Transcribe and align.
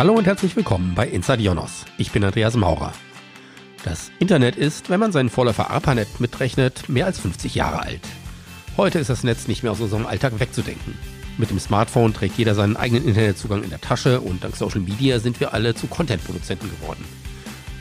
Hallo 0.00 0.14
und 0.14 0.26
herzlich 0.26 0.56
willkommen 0.56 0.94
bei 0.94 1.06
Inside 1.06 1.42
Jonas. 1.42 1.84
Ich 1.98 2.10
bin 2.10 2.24
Andreas 2.24 2.56
Maurer. 2.56 2.94
Das 3.84 4.10
Internet 4.18 4.56
ist, 4.56 4.88
wenn 4.88 4.98
man 4.98 5.12
seinen 5.12 5.28
Vorläufer 5.28 5.68
ARPANET 5.68 6.20
mitrechnet, 6.20 6.88
mehr 6.88 7.04
als 7.04 7.20
50 7.20 7.54
Jahre 7.54 7.82
alt. 7.82 8.00
Heute 8.78 8.98
ist 8.98 9.10
das 9.10 9.24
Netz 9.24 9.46
nicht 9.46 9.62
mehr 9.62 9.72
aus 9.72 9.80
unserem 9.80 10.06
Alltag 10.06 10.40
wegzudenken. 10.40 10.94
Mit 11.36 11.50
dem 11.50 11.58
Smartphone 11.58 12.14
trägt 12.14 12.38
jeder 12.38 12.54
seinen 12.54 12.78
eigenen 12.78 13.06
Internetzugang 13.06 13.62
in 13.62 13.68
der 13.68 13.82
Tasche 13.82 14.22
und 14.22 14.42
dank 14.42 14.56
Social 14.56 14.80
Media 14.80 15.18
sind 15.18 15.38
wir 15.38 15.52
alle 15.52 15.74
zu 15.74 15.86
Content-Produzenten 15.86 16.70
geworden. 16.70 17.04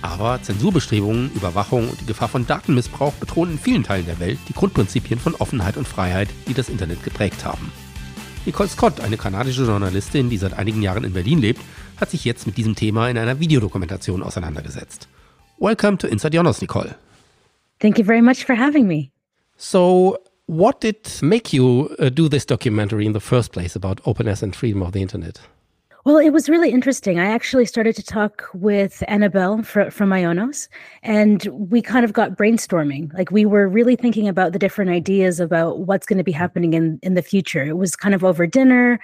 Aber 0.01 0.41
Zensurbestrebungen, 0.41 1.31
Überwachung 1.33 1.87
und 1.89 2.01
die 2.01 2.05
Gefahr 2.05 2.27
von 2.27 2.45
Datenmissbrauch 2.45 3.13
bedrohen 3.13 3.51
in 3.51 3.59
vielen 3.59 3.83
Teilen 3.83 4.07
der 4.07 4.19
Welt 4.19 4.39
die 4.49 4.53
Grundprinzipien 4.53 5.21
von 5.21 5.35
Offenheit 5.35 5.77
und 5.77 5.87
Freiheit, 5.87 6.27
die 6.49 6.53
das 6.53 6.67
Internet 6.67 7.01
geprägt 7.01 7.45
haben. 7.45 7.71
Nicole 8.45 8.69
Scott, 8.69 8.99
eine 8.99 9.17
kanadische 9.17 9.63
Journalistin, 9.63 10.29
die 10.29 10.37
seit 10.37 10.53
einigen 10.53 10.81
Jahren 10.81 11.03
in 11.03 11.13
Berlin 11.13 11.39
lebt, 11.39 11.61
hat 11.99 12.09
sich 12.09 12.25
jetzt 12.25 12.45
mit 12.45 12.57
diesem 12.57 12.75
Thema 12.75 13.09
in 13.09 13.17
einer 13.17 13.39
Videodokumentation 13.39 14.23
auseinandergesetzt. 14.23 15.07
Welcome 15.59 15.97
to 15.97 16.07
Inside 16.07 16.35
Jonas, 16.35 16.61
Nicole. 16.61 16.95
Thank 17.79 17.97
you 17.97 18.05
very 18.05 18.21
much 18.21 18.45
for 18.45 18.55
having 18.55 18.87
me. 18.87 19.11
So, 19.57 20.17
what 20.47 20.81
did 20.81 21.21
make 21.21 21.55
you 21.55 21.89
uh, 21.99 22.09
do 22.09 22.29
this 22.29 22.45
documentary 22.45 23.05
in 23.05 23.13
the 23.13 23.19
first 23.19 23.51
place 23.51 23.75
about 23.75 24.01
openness 24.05 24.41
and 24.41 24.55
freedom 24.55 24.81
of 24.81 24.93
the 24.93 25.01
internet? 25.01 25.41
Well, 26.05 26.17
it 26.17 26.29
was 26.29 26.47
really 26.47 26.71
interesting. 26.71 27.19
I 27.19 27.25
actually 27.25 27.65
started 27.65 27.93
to 27.97 28.03
talk 28.03 28.47
with 28.53 29.03
Annabelle 29.09 29.61
fr- 29.63 29.89
from 29.89 30.11
Ionos, 30.11 30.69
and 31.03 31.43
we 31.51 31.81
kind 31.81 32.05
of 32.05 32.13
got 32.13 32.37
brainstorming. 32.37 33.13
Like 33.13 33.31
we 33.31 33.45
were 33.45 33.67
really 33.67 33.97
thinking 33.97 34.25
about 34.25 34.53
the 34.53 34.59
different 34.59 34.91
ideas 34.91 35.41
about 35.41 35.79
what's 35.79 36.05
going 36.05 36.17
to 36.17 36.23
be 36.23 36.31
happening 36.31 36.73
in, 36.73 36.99
in 37.03 37.15
the 37.15 37.21
future. 37.21 37.65
It 37.65 37.77
was 37.77 37.97
kind 37.97 38.15
of 38.15 38.23
over 38.23 38.47
dinner, 38.47 38.97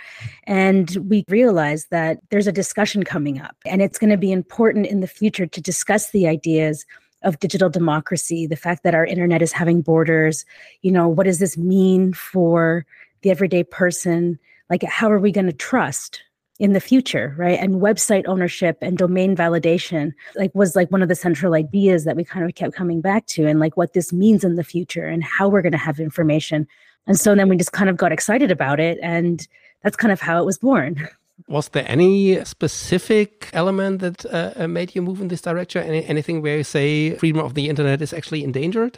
and 0.45 0.95
we 1.09 1.25
realized 1.27 1.87
that 1.91 2.19
there's 2.29 2.47
a 2.47 2.51
discussion 2.53 3.03
coming 3.03 3.41
up, 3.41 3.57
and 3.65 3.81
it's 3.81 3.97
going 3.97 4.11
to 4.11 4.17
be 4.17 4.31
important 4.31 4.87
in 4.87 5.01
the 5.01 5.07
future 5.07 5.45
to 5.45 5.61
discuss 5.61 6.11
the 6.11 6.29
ideas 6.29 6.85
of 7.23 7.39
digital 7.39 7.69
democracy, 7.69 8.47
the 8.47 8.55
fact 8.55 8.83
that 8.83 8.95
our 8.95 9.05
internet 9.05 9.41
is 9.41 9.51
having 9.51 9.81
borders. 9.81 10.45
You 10.81 10.93
know, 10.93 11.09
what 11.09 11.25
does 11.25 11.39
this 11.39 11.57
mean 11.57 12.13
for 12.13 12.85
the 13.21 13.31
everyday 13.31 13.65
person? 13.65 14.39
Like, 14.69 14.83
how 14.83 15.11
are 15.11 15.19
we 15.19 15.33
going 15.33 15.47
to 15.47 15.53
trust? 15.53 16.21
In 16.59 16.73
the 16.73 16.79
future 16.79 17.33
right? 17.37 17.59
And 17.59 17.75
website 17.75 18.23
ownership 18.27 18.77
and 18.81 18.97
domain 18.97 19.35
validation 19.35 20.13
like 20.35 20.53
was 20.55 20.75
like 20.75 20.91
one 20.91 21.01
of 21.01 21.09
the 21.09 21.15
central 21.15 21.53
ideas 21.53 22.05
that 22.05 22.15
we 22.15 22.23
kind 22.23 22.45
of 22.45 22.55
kept 22.55 22.73
coming 22.73 23.01
back 23.01 23.25
to 23.27 23.45
and 23.45 23.59
like 23.59 23.75
what 23.77 23.93
this 23.93 24.13
means 24.13 24.43
in 24.43 24.55
the 24.55 24.63
future 24.63 25.05
and 25.05 25.23
how 25.23 25.49
we're 25.49 25.61
going 25.61 25.71
to 25.73 25.77
have 25.77 25.99
information. 25.99 26.67
And 27.07 27.19
so 27.19 27.35
then 27.35 27.49
we 27.49 27.57
just 27.57 27.73
kind 27.73 27.89
of 27.89 27.97
got 27.97 28.11
excited 28.11 28.51
about 28.51 28.79
it 28.79 28.97
and 29.01 29.45
that's 29.83 29.97
kind 29.97 30.11
of 30.11 30.21
how 30.21 30.41
it 30.41 30.45
was 30.45 30.57
born. 30.57 31.07
Was 31.49 31.67
there 31.67 31.83
any 31.85 32.43
specific 32.45 33.49
element 33.51 33.99
that 33.99 34.25
uh, 34.25 34.53
uh 34.55 34.67
made 34.67 34.95
you 34.95 35.01
move 35.01 35.19
in 35.19 35.27
this 35.27 35.41
direction? 35.41 35.83
Any, 35.83 36.05
anything 36.05 36.41
where 36.41 36.57
you 36.57 36.63
say 36.63 37.15
freedom 37.15 37.43
of 37.43 37.55
the 37.55 37.67
internet 37.67 38.01
is 38.01 38.13
actually 38.13 38.41
endangered? 38.41 38.97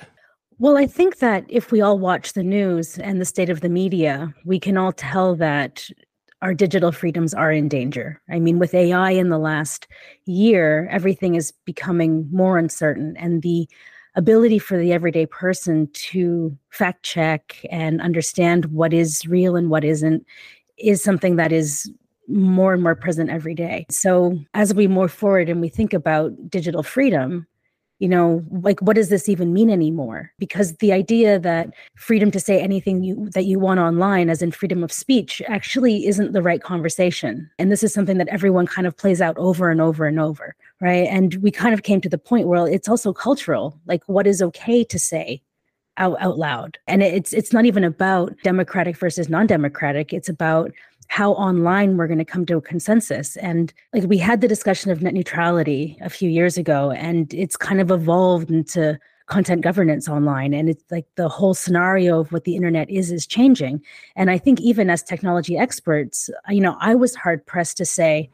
Well, 0.60 0.78
I 0.78 0.86
think 0.86 1.18
that 1.18 1.46
if 1.50 1.72
we 1.72 1.82
all 1.82 1.98
watch 1.98 2.34
the 2.34 2.44
news 2.44 3.00
and 3.00 3.20
the 3.20 3.26
state 3.26 3.50
of 3.50 3.62
the 3.62 3.70
media, 3.70 4.34
we 4.46 4.60
can 4.60 4.78
all 4.78 4.92
tell 4.92 5.36
that 5.36 5.90
our 6.42 6.54
digital 6.54 6.92
freedoms 6.92 7.34
are 7.34 7.52
in 7.52 7.68
danger. 7.68 8.22
I 8.30 8.40
mean, 8.40 8.60
with 8.60 8.74
AI 8.74 9.12
in 9.12 9.30
the 9.30 9.40
last 9.40 9.88
year, 10.26 10.88
everything 10.92 11.36
is 11.36 11.52
becoming 11.66 12.28
more 12.32 12.58
uncertain, 12.58 13.16
and 13.18 13.42
the 13.42 13.68
ability 14.16 14.60
for 14.60 14.78
the 14.78 14.94
everyday 14.94 15.26
person 15.26 15.88
to 15.94 16.58
fact 16.72 17.04
check 17.04 17.64
and 17.70 18.02
understand 18.02 18.66
what 18.66 18.94
is 18.94 19.26
real 19.28 19.56
and 19.56 19.70
what 19.70 19.84
isn't 19.84 20.26
is 20.78 21.04
something 21.04 21.36
that 21.36 21.52
is 21.52 21.92
more 22.28 22.74
and 22.74 22.84
more 22.84 22.96
present 22.96 23.30
every 23.30 23.56
day. 23.56 23.86
So, 23.90 24.38
as 24.54 24.74
we 24.74 24.88
move 24.88 25.12
forward 25.12 25.50
and 25.50 25.62
we 25.62 25.70
think 25.70 25.94
about 25.94 26.34
digital 26.50 26.84
freedom, 26.84 27.48
you 28.00 28.08
know 28.08 28.44
like 28.52 28.80
what 28.82 28.96
does 28.96 29.10
this 29.10 29.28
even 29.30 29.54
mean 29.54 29.70
anymore? 29.70 30.32
Because 30.40 30.76
the 30.78 30.94
idea 30.94 31.40
that 31.40 31.74
freedom 31.96 32.32
to 32.32 32.40
say 32.40 32.62
anything 32.62 33.04
you 33.04 33.30
that 33.32 33.46
you 33.46 33.60
want 33.60 33.80
online 33.80 34.30
as 34.30 34.42
in 34.42 34.52
freedom 34.52 34.84
of 34.84 34.92
speech 34.92 35.42
actually 35.48 36.06
isn't 36.08 36.34
the 36.34 36.42
right 36.42 36.62
conversation. 36.62 37.50
And 37.60 37.72
this 37.72 37.84
is 37.84 37.94
something 37.94 38.18
that 38.18 38.30
everyone 38.30 38.68
kind 38.68 38.88
of 38.88 38.98
plays 38.98 39.22
out 39.22 39.38
over 39.38 39.70
and 39.70 39.82
over 39.82 40.06
and 40.06 40.20
over 40.20 40.56
right? 40.80 41.08
And 41.08 41.36
we 41.36 41.52
kind 41.52 41.74
of 41.74 41.84
came 41.84 42.02
to 42.02 42.10
the 42.10 42.18
point 42.18 42.48
where 42.48 42.68
it's 42.68 42.88
also 42.88 43.14
cultural. 43.14 43.80
Like 43.86 44.04
what 44.08 44.28
is 44.28 44.42
okay 44.42 44.84
to 44.84 45.00
say 45.00 45.42
out, 45.98 46.18
out 46.20 46.38
loud? 46.38 46.78
And 46.88 47.02
it's 47.02 47.34
it's 47.34 47.54
not 47.54 47.66
even 47.66 47.84
about 47.84 48.36
democratic 48.44 48.98
versus 48.98 49.30
non-democratic. 49.30 50.14
It's 50.14 50.30
about 50.30 50.72
how 51.08 51.34
online 51.34 51.98
we're 51.98 52.08
going 52.08 52.18
to 52.18 52.26
come 52.26 52.46
to 52.46 52.58
a 52.58 52.62
consensus. 52.62 53.38
And 53.38 53.74
like 53.94 54.04
we 54.04 54.18
had 54.18 54.42
the 54.42 54.48
discussion 54.48 54.92
of 54.92 55.02
net 55.02 55.14
neutrality 55.14 55.98
a 56.02 56.10
few 56.10 56.30
years 56.30 56.58
ago, 56.58 56.92
and 56.92 57.34
it's 57.34 57.56
kind 57.56 57.80
of 57.80 57.92
evolved 57.92 58.52
into 58.52 59.00
content 59.28 59.62
governance 59.62 60.08
online. 60.08 60.54
And 60.54 60.70
it's 60.70 60.84
like 60.90 61.06
the 61.16 61.30
whole 61.30 61.54
scenario 61.54 62.20
of 62.20 62.32
what 62.32 62.46
the 62.46 62.56
internet 62.56 62.90
is 62.90 63.12
is 63.12 63.28
changing. 63.28 63.84
And 64.16 64.32
I 64.32 64.38
think 64.38 64.60
even 64.62 64.90
as 64.90 65.04
technology 65.04 65.58
experts, 65.58 66.30
uh, 66.50 66.54
you 66.54 66.62
know, 66.62 66.78
I 66.80 66.96
was 66.96 67.14
hard 67.14 67.46
pressed 67.46 67.78
to 67.78 67.86
say, 67.86 68.30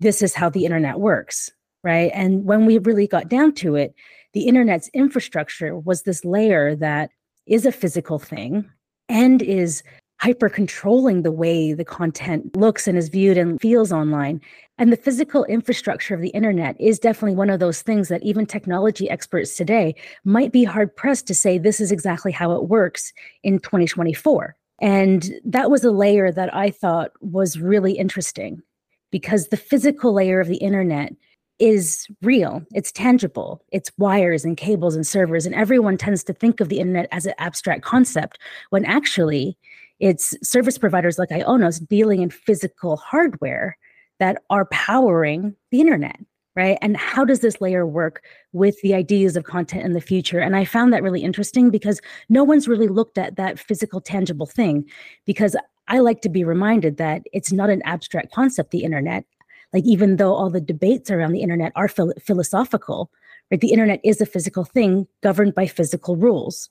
this 0.00 0.22
is 0.22 0.34
how 0.34 0.50
the 0.50 0.64
internet 0.64 1.00
works. 1.00 1.50
Right. 1.82 2.10
And 2.14 2.44
when 2.44 2.64
we 2.64 2.78
really 2.78 3.06
got 3.06 3.28
down 3.28 3.52
to 3.56 3.76
it, 3.76 3.94
the 4.32 4.46
internet's 4.46 4.88
infrastructure 4.94 5.76
was 5.78 6.02
this 6.02 6.24
layer 6.24 6.74
that 6.76 7.10
is 7.46 7.66
a 7.66 7.72
physical 7.72 8.18
thing 8.18 8.70
and 9.08 9.42
is 9.42 9.82
hyper 10.24 10.48
controlling 10.48 11.20
the 11.20 11.30
way 11.30 11.74
the 11.74 11.84
content 11.84 12.56
looks 12.56 12.88
and 12.88 12.96
is 12.96 13.10
viewed 13.10 13.36
and 13.36 13.60
feels 13.60 13.92
online. 13.92 14.40
And 14.78 14.90
the 14.90 14.96
physical 14.96 15.44
infrastructure 15.44 16.14
of 16.14 16.22
the 16.22 16.30
internet 16.30 16.80
is 16.80 16.98
definitely 16.98 17.36
one 17.36 17.50
of 17.50 17.60
those 17.60 17.82
things 17.82 18.08
that 18.08 18.22
even 18.22 18.46
technology 18.46 19.10
experts 19.10 19.54
today 19.54 19.94
might 20.24 20.50
be 20.50 20.64
hard 20.64 20.96
pressed 20.96 21.26
to 21.26 21.34
say 21.34 21.58
this 21.58 21.78
is 21.78 21.92
exactly 21.92 22.32
how 22.32 22.52
it 22.52 22.70
works 22.70 23.12
in 23.42 23.58
2024. 23.58 24.56
And 24.80 25.30
that 25.44 25.70
was 25.70 25.84
a 25.84 25.90
layer 25.90 26.32
that 26.32 26.54
I 26.54 26.70
thought 26.70 27.10
was 27.20 27.60
really 27.60 27.92
interesting 27.92 28.62
because 29.10 29.48
the 29.48 29.58
physical 29.58 30.14
layer 30.14 30.40
of 30.40 30.48
the 30.48 30.56
internet 30.56 31.12
is 31.58 32.08
real, 32.22 32.64
it's 32.72 32.90
tangible, 32.90 33.62
it's 33.72 33.92
wires 33.98 34.42
and 34.42 34.56
cables 34.56 34.96
and 34.96 35.06
servers. 35.06 35.44
And 35.44 35.54
everyone 35.54 35.98
tends 35.98 36.24
to 36.24 36.32
think 36.32 36.60
of 36.60 36.70
the 36.70 36.80
internet 36.80 37.08
as 37.12 37.26
an 37.26 37.34
abstract 37.36 37.82
concept 37.82 38.38
when 38.70 38.86
actually 38.86 39.58
it's 40.00 40.34
service 40.48 40.78
providers 40.78 41.18
like 41.18 41.30
Ionos 41.30 41.86
dealing 41.86 42.22
in 42.22 42.30
physical 42.30 42.96
hardware 42.96 43.76
that 44.20 44.42
are 44.50 44.66
powering 44.66 45.54
the 45.70 45.80
internet, 45.80 46.18
right? 46.56 46.78
And 46.82 46.96
how 46.96 47.24
does 47.24 47.40
this 47.40 47.60
layer 47.60 47.86
work 47.86 48.22
with 48.52 48.80
the 48.82 48.94
ideas 48.94 49.36
of 49.36 49.44
content 49.44 49.84
in 49.84 49.92
the 49.92 50.00
future? 50.00 50.38
And 50.38 50.56
I 50.56 50.64
found 50.64 50.92
that 50.92 51.02
really 51.02 51.22
interesting 51.22 51.70
because 51.70 52.00
no 52.28 52.44
one's 52.44 52.68
really 52.68 52.88
looked 52.88 53.18
at 53.18 53.36
that 53.36 53.58
physical, 53.58 54.00
tangible 54.00 54.46
thing. 54.46 54.84
Because 55.26 55.56
I 55.88 55.98
like 55.98 56.22
to 56.22 56.28
be 56.28 56.44
reminded 56.44 56.96
that 56.96 57.22
it's 57.32 57.52
not 57.52 57.70
an 57.70 57.82
abstract 57.84 58.32
concept, 58.32 58.70
the 58.70 58.84
internet. 58.84 59.24
Like, 59.72 59.84
even 59.84 60.16
though 60.16 60.32
all 60.32 60.50
the 60.50 60.60
debates 60.60 61.10
around 61.10 61.32
the 61.32 61.42
internet 61.42 61.72
are 61.74 61.88
phil- 61.88 62.14
philosophical, 62.20 63.10
right? 63.50 63.60
The 63.60 63.72
internet 63.72 64.00
is 64.04 64.20
a 64.20 64.26
physical 64.26 64.64
thing 64.64 65.06
governed 65.20 65.54
by 65.54 65.66
physical 65.66 66.16
rules, 66.16 66.68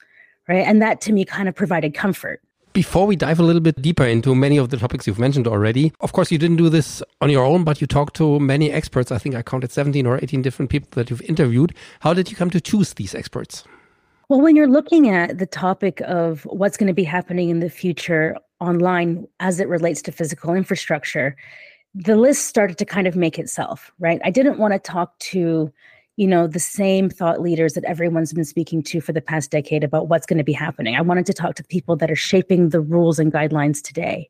right? 0.48 0.66
And 0.66 0.82
that 0.82 1.02
to 1.02 1.12
me 1.12 1.26
kind 1.26 1.50
of 1.50 1.56
provided 1.56 1.94
comfort. 1.94 2.42
Before 2.74 3.06
we 3.06 3.16
dive 3.16 3.40
a 3.40 3.44
little 3.44 3.62
bit 3.62 3.80
deeper 3.84 4.04
into 4.04 4.34
many 4.34 4.58
of 4.58 4.70
the 4.70 4.78
topics 4.78 5.06
you've 5.06 5.20
mentioned 5.20 5.48
already, 5.48 5.94
of 6.02 6.12
course, 6.12 6.32
you 6.32 6.40
didn't 6.40 6.58
do 6.58 6.70
this 6.70 7.04
on 7.22 7.30
your 7.30 7.46
own, 7.46 7.64
but 7.64 7.80
you 7.80 7.86
talked 7.86 8.16
to 8.16 8.40
many 8.40 8.72
experts. 8.72 9.12
I 9.12 9.20
think 9.20 9.36
I 9.36 9.44
counted 9.44 9.72
17 9.72 10.08
or 10.08 10.18
18 10.18 10.42
different 10.42 10.72
people 10.72 10.90
that 10.94 11.12
you've 11.12 11.22
interviewed. 11.22 11.76
How 12.00 12.16
did 12.16 12.32
you 12.32 12.36
come 12.36 12.50
to 12.50 12.60
choose 12.60 12.96
these 12.96 13.14
experts? 13.14 13.64
Well, 14.28 14.42
when 14.42 14.56
you're 14.56 14.68
looking 14.68 15.10
at 15.10 15.38
the 15.38 15.46
topic 15.46 16.02
of 16.02 16.46
what's 16.46 16.76
going 16.76 16.88
to 16.88 16.96
be 16.96 17.04
happening 17.04 17.50
in 17.50 17.60
the 17.60 17.70
future 17.70 18.36
online 18.60 19.28
as 19.40 19.60
it 19.60 19.68
relates 19.68 20.02
to 20.04 20.12
physical 20.12 20.56
infrastructure, 20.56 21.36
the 21.94 22.16
list 22.16 22.48
started 22.48 22.80
to 22.80 22.86
kind 22.86 23.06
of 23.06 23.16
make 23.16 23.38
itself, 23.38 23.92
right? 24.00 24.20
I 24.26 24.32
didn't 24.32 24.58
want 24.58 24.74
to 24.74 24.80
talk 24.80 25.20
to 25.20 25.72
you 26.16 26.28
know 26.28 26.48
the 26.48 26.60
same 26.60 27.10
thought 27.10 27.42
leaders 27.42 27.74
that 27.74 27.84
everyone's 27.86 28.34
been 28.34 28.46
speaking 28.46 28.84
to 28.84 29.02
for 29.02 29.14
the 29.14 29.22
past 29.22 29.52
decade 29.52 29.84
about 29.84 30.08
what's 30.08 30.26
going 30.26 30.38
to 30.38 30.44
be 30.44 30.54
happening 30.54 30.96
i 30.96 31.02
wanted 31.02 31.26
to 31.26 31.34
talk 31.34 31.56
to 31.56 31.64
people 31.66 31.96
that 31.96 32.12
are 32.12 32.16
shaping 32.16 32.70
the 32.70 32.82
rules 32.82 33.20
and 33.20 33.34
guidelines 33.34 33.82
today 33.82 34.30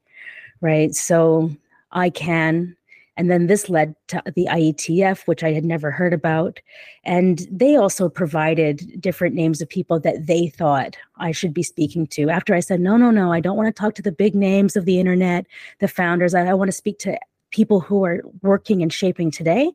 right 0.62 0.96
so 0.96 1.50
i 1.92 2.10
can 2.10 2.76
and 3.16 3.30
then 3.30 3.48
this 3.48 3.70
led 3.70 3.96
to 4.08 4.22
the 4.36 4.48
IETF, 4.50 5.28
which 5.28 5.44
I 5.44 5.54
had 5.54 5.64
never 5.64 5.92
heard 5.92 6.14
about. 6.14 6.60
And 7.04 7.48
they 7.52 7.76
also 7.76 8.10
provided 8.10 9.00
different 9.00 9.36
names 9.36 9.62
of 9.62 9.70
people 9.70 10.00
that 10.00 10.26
they 10.26 10.48
thought 10.48 10.98
I 11.18 11.32
should 11.32 11.54
be 11.54 11.64
speaking 11.64 12.08
to. 12.08 12.30
After 12.30 12.56
I 12.56 12.60
said, 12.60 12.80
no, 12.80 12.98
no, 12.98 13.12
no, 13.12 13.32
I 13.32 13.40
don't 13.40 13.58
want 13.58 13.68
to 13.68 13.80
talk 13.80 13.94
to 13.96 14.02
the 14.02 14.12
big 14.12 14.34
names 14.34 14.76
of 14.76 14.86
the 14.86 15.00
internet, 15.00 15.46
the 15.80 15.88
founders. 15.88 16.34
I, 16.34 16.48
I 16.48 16.54
want 16.56 16.70
to 16.70 16.74
speak 16.74 16.98
to 17.00 17.20
people 17.52 17.80
who 17.80 18.04
are 18.04 18.24
working 18.42 18.82
and 18.82 18.92
shaping 18.92 19.30
today 19.30 19.72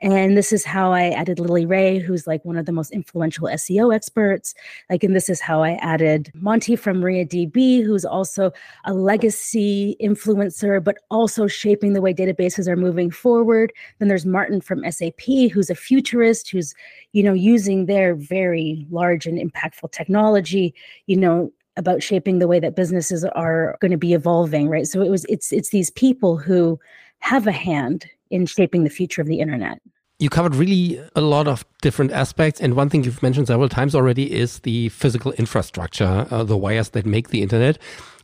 And 0.00 0.36
this 0.36 0.52
is 0.52 0.64
how 0.64 0.92
I 0.92 1.08
added 1.10 1.38
Lily 1.38 1.64
Ray, 1.64 1.98
who's 1.98 2.26
like 2.26 2.44
one 2.44 2.58
of 2.58 2.66
the 2.66 2.72
most 2.72 2.90
influential 2.90 3.46
SEO 3.48 3.94
experts. 3.94 4.54
Like, 4.90 5.02
and 5.02 5.16
this 5.16 5.30
is 5.30 5.40
how 5.40 5.62
I 5.62 5.72
added 5.74 6.30
Monty 6.34 6.76
from 6.76 7.00
MariaDB, 7.00 7.82
who's 7.82 8.04
also 8.04 8.52
a 8.84 8.92
legacy 8.92 9.96
influencer, 10.02 10.84
but 10.84 10.98
also 11.10 11.46
shaping 11.46 11.94
the 11.94 12.02
way 12.02 12.12
databases 12.12 12.68
are 12.68 12.76
moving 12.76 13.10
forward. 13.10 13.72
Then 13.98 14.08
there's 14.08 14.26
Martin 14.26 14.60
from 14.60 14.84
SAP, 14.90 15.22
who's 15.52 15.70
a 15.70 15.74
futurist, 15.74 16.50
who's, 16.50 16.74
you 17.12 17.22
know, 17.22 17.32
using 17.32 17.86
their 17.86 18.14
very 18.14 18.86
large 18.90 19.26
and 19.26 19.38
impactful 19.38 19.92
technology, 19.92 20.74
you 21.06 21.16
know, 21.16 21.50
about 21.78 22.02
shaping 22.02 22.38
the 22.38 22.48
way 22.48 22.58
that 22.60 22.76
businesses 22.76 23.24
are 23.24 23.76
going 23.80 23.90
to 23.90 23.98
be 23.98 24.14
evolving, 24.14 24.68
right? 24.68 24.86
So 24.86 25.02
it 25.02 25.10
was 25.10 25.24
it's 25.26 25.52
it's 25.52 25.70
these 25.70 25.90
people 25.90 26.36
who 26.36 26.78
have 27.20 27.46
a 27.46 27.52
hand 27.52 28.06
in 28.30 28.46
shaping 28.46 28.84
the 28.84 28.90
future 28.90 29.20
of 29.20 29.28
the 29.28 29.40
internet. 29.40 29.78
You 30.18 30.30
covered 30.30 30.54
really 30.54 30.98
a 31.14 31.20
lot 31.20 31.46
of 31.46 31.64
different 31.82 32.12
aspects. 32.12 32.60
And 32.60 32.74
one 32.74 32.88
thing 32.88 33.04
you've 33.04 33.22
mentioned 33.22 33.48
several 33.48 33.68
times 33.68 33.94
already 33.94 34.32
is 34.32 34.60
the 34.60 34.88
physical 34.88 35.32
infrastructure, 35.32 36.26
uh, 36.30 36.42
the 36.42 36.56
wires 36.56 36.90
that 36.90 37.04
make 37.04 37.28
the 37.28 37.42
internet. 37.42 37.78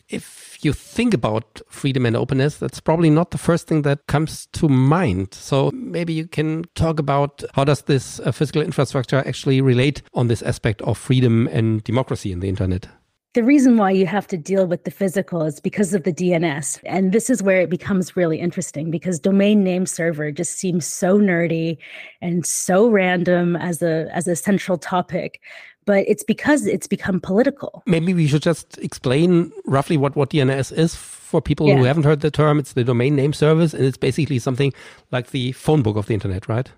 If 0.08 0.58
you 0.62 0.72
think 0.72 1.12
about 1.12 1.60
freedom 1.68 2.06
and 2.06 2.16
openness, 2.16 2.56
that's 2.56 2.80
probably 2.80 3.10
not 3.10 3.30
the 3.30 3.38
first 3.38 3.66
thing 3.66 3.82
that 3.82 4.06
comes 4.06 4.46
to 4.52 4.68
mind. 4.68 5.34
So 5.34 5.70
maybe 5.74 6.12
you 6.14 6.26
can 6.26 6.64
talk 6.74 6.98
about 6.98 7.42
how 7.54 7.64
does 7.64 7.82
this 7.82 8.20
uh, 8.20 8.32
physical 8.32 8.62
infrastructure 8.62 9.18
actually 9.26 9.60
relate 9.60 10.02
on 10.14 10.28
this 10.28 10.40
aspect 10.42 10.80
of 10.82 10.96
freedom 10.96 11.46
and 11.48 11.84
democracy 11.84 12.32
in 12.32 12.40
the 12.40 12.48
internet? 12.48 12.88
The 13.34 13.42
reason 13.42 13.78
why 13.78 13.92
you 13.92 14.06
have 14.06 14.26
to 14.26 14.36
deal 14.36 14.66
with 14.66 14.84
the 14.84 14.90
physical 14.90 15.42
is 15.42 15.58
because 15.58 15.94
of 15.94 16.02
the 16.02 16.12
DNS. 16.12 16.78
And 16.84 17.12
this 17.12 17.30
is 17.30 17.42
where 17.42 17.62
it 17.62 17.70
becomes 17.70 18.14
really 18.14 18.38
interesting 18.38 18.90
because 18.90 19.18
domain 19.18 19.64
name 19.64 19.86
server 19.86 20.30
just 20.30 20.58
seems 20.58 20.86
so 20.86 21.18
nerdy 21.18 21.78
and 22.20 22.44
so 22.44 22.90
random 22.90 23.56
as 23.56 23.80
a 23.80 24.06
as 24.12 24.28
a 24.28 24.36
central 24.36 24.76
topic. 24.76 25.40
But 25.86 26.04
it's 26.06 26.22
because 26.22 26.66
it's 26.66 26.86
become 26.86 27.20
political. 27.20 27.82
Maybe 27.86 28.12
we 28.12 28.26
should 28.26 28.42
just 28.42 28.76
explain 28.78 29.50
roughly 29.64 29.96
what, 29.96 30.14
what 30.14 30.30
DNS 30.30 30.70
is 30.76 30.94
for 30.94 31.40
people 31.40 31.66
yeah. 31.66 31.76
who 31.76 31.84
haven't 31.84 32.04
heard 32.04 32.20
the 32.20 32.30
term. 32.30 32.58
It's 32.58 32.74
the 32.74 32.84
domain 32.84 33.16
name 33.16 33.32
service, 33.32 33.72
and 33.72 33.84
it's 33.84 33.96
basically 33.96 34.38
something 34.38 34.74
like 35.10 35.30
the 35.30 35.52
phone 35.52 35.82
book 35.82 35.96
of 35.96 36.06
the 36.06 36.14
internet, 36.14 36.48
right? 36.48 36.70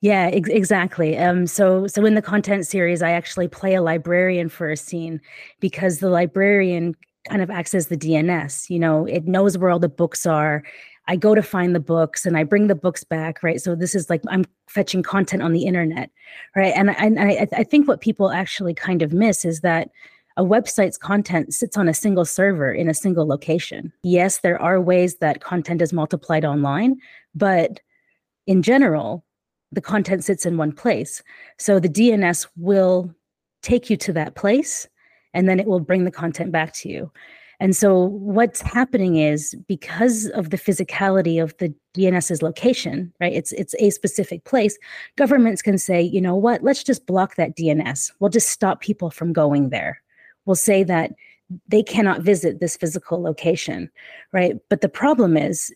Yeah, 0.00 0.30
ex- 0.32 0.48
exactly. 0.48 1.18
Um, 1.18 1.46
so, 1.46 1.86
so 1.86 2.04
in 2.06 2.14
the 2.14 2.22
content 2.22 2.66
series, 2.66 3.02
I 3.02 3.10
actually 3.10 3.48
play 3.48 3.74
a 3.74 3.82
librarian 3.82 4.48
for 4.48 4.70
a 4.70 4.76
scene 4.76 5.20
because 5.60 5.98
the 5.98 6.08
librarian 6.08 6.94
kind 7.28 7.42
of 7.42 7.50
acts 7.50 7.74
as 7.74 7.88
the 7.88 7.96
DNS. 7.96 8.70
You 8.70 8.78
know, 8.78 9.04
it 9.06 9.26
knows 9.26 9.58
where 9.58 9.70
all 9.70 9.78
the 9.78 9.88
books 9.88 10.24
are. 10.24 10.62
I 11.06 11.16
go 11.16 11.34
to 11.34 11.42
find 11.42 11.74
the 11.74 11.80
books 11.80 12.24
and 12.24 12.36
I 12.36 12.44
bring 12.44 12.68
the 12.68 12.74
books 12.74 13.04
back, 13.04 13.42
right? 13.42 13.60
So 13.60 13.74
this 13.74 13.94
is 13.94 14.08
like 14.08 14.22
I'm 14.28 14.44
fetching 14.68 15.02
content 15.02 15.42
on 15.42 15.52
the 15.52 15.64
internet, 15.64 16.10
right? 16.54 16.72
And, 16.74 16.90
and 16.90 17.18
I, 17.18 17.48
I 17.52 17.64
think 17.64 17.88
what 17.88 18.00
people 18.00 18.30
actually 18.30 18.74
kind 18.74 19.02
of 19.02 19.12
miss 19.12 19.44
is 19.44 19.60
that 19.60 19.90
a 20.36 20.44
website's 20.44 20.96
content 20.96 21.52
sits 21.52 21.76
on 21.76 21.88
a 21.88 21.94
single 21.94 22.24
server 22.24 22.72
in 22.72 22.88
a 22.88 22.94
single 22.94 23.26
location. 23.26 23.92
Yes, 24.02 24.38
there 24.38 24.60
are 24.62 24.80
ways 24.80 25.16
that 25.16 25.42
content 25.42 25.82
is 25.82 25.92
multiplied 25.92 26.44
online, 26.44 26.96
but 27.34 27.80
in 28.46 28.62
general, 28.62 29.24
the 29.72 29.80
content 29.80 30.24
sits 30.24 30.46
in 30.46 30.56
one 30.56 30.72
place. 30.72 31.22
So 31.58 31.78
the 31.78 31.88
DNS 31.88 32.46
will 32.56 33.14
take 33.62 33.90
you 33.90 33.96
to 33.98 34.12
that 34.14 34.34
place 34.34 34.88
and 35.34 35.48
then 35.48 35.60
it 35.60 35.66
will 35.66 35.80
bring 35.80 36.04
the 36.04 36.10
content 36.10 36.50
back 36.52 36.72
to 36.74 36.88
you. 36.88 37.12
And 37.60 37.76
so 37.76 38.04
what's 38.04 38.62
happening 38.62 39.16
is 39.16 39.54
because 39.68 40.26
of 40.28 40.48
the 40.48 40.56
physicality 40.56 41.42
of 41.42 41.54
the 41.58 41.74
DNS's 41.94 42.40
location, 42.40 43.12
right? 43.20 43.34
It's 43.34 43.52
it's 43.52 43.74
a 43.78 43.90
specific 43.90 44.44
place. 44.44 44.78
Governments 45.16 45.60
can 45.60 45.76
say, 45.76 46.00
you 46.00 46.22
know 46.22 46.34
what? 46.34 46.62
Let's 46.62 46.82
just 46.82 47.06
block 47.06 47.36
that 47.36 47.56
DNS. 47.56 48.12
We'll 48.18 48.30
just 48.30 48.48
stop 48.48 48.80
people 48.80 49.10
from 49.10 49.34
going 49.34 49.68
there. 49.68 50.02
We'll 50.46 50.56
say 50.56 50.82
that 50.84 51.12
they 51.68 51.82
cannot 51.82 52.22
visit 52.22 52.60
this 52.60 52.76
physical 52.76 53.22
location, 53.22 53.90
right? 54.32 54.56
But 54.70 54.80
the 54.80 54.88
problem 54.88 55.36
is 55.36 55.70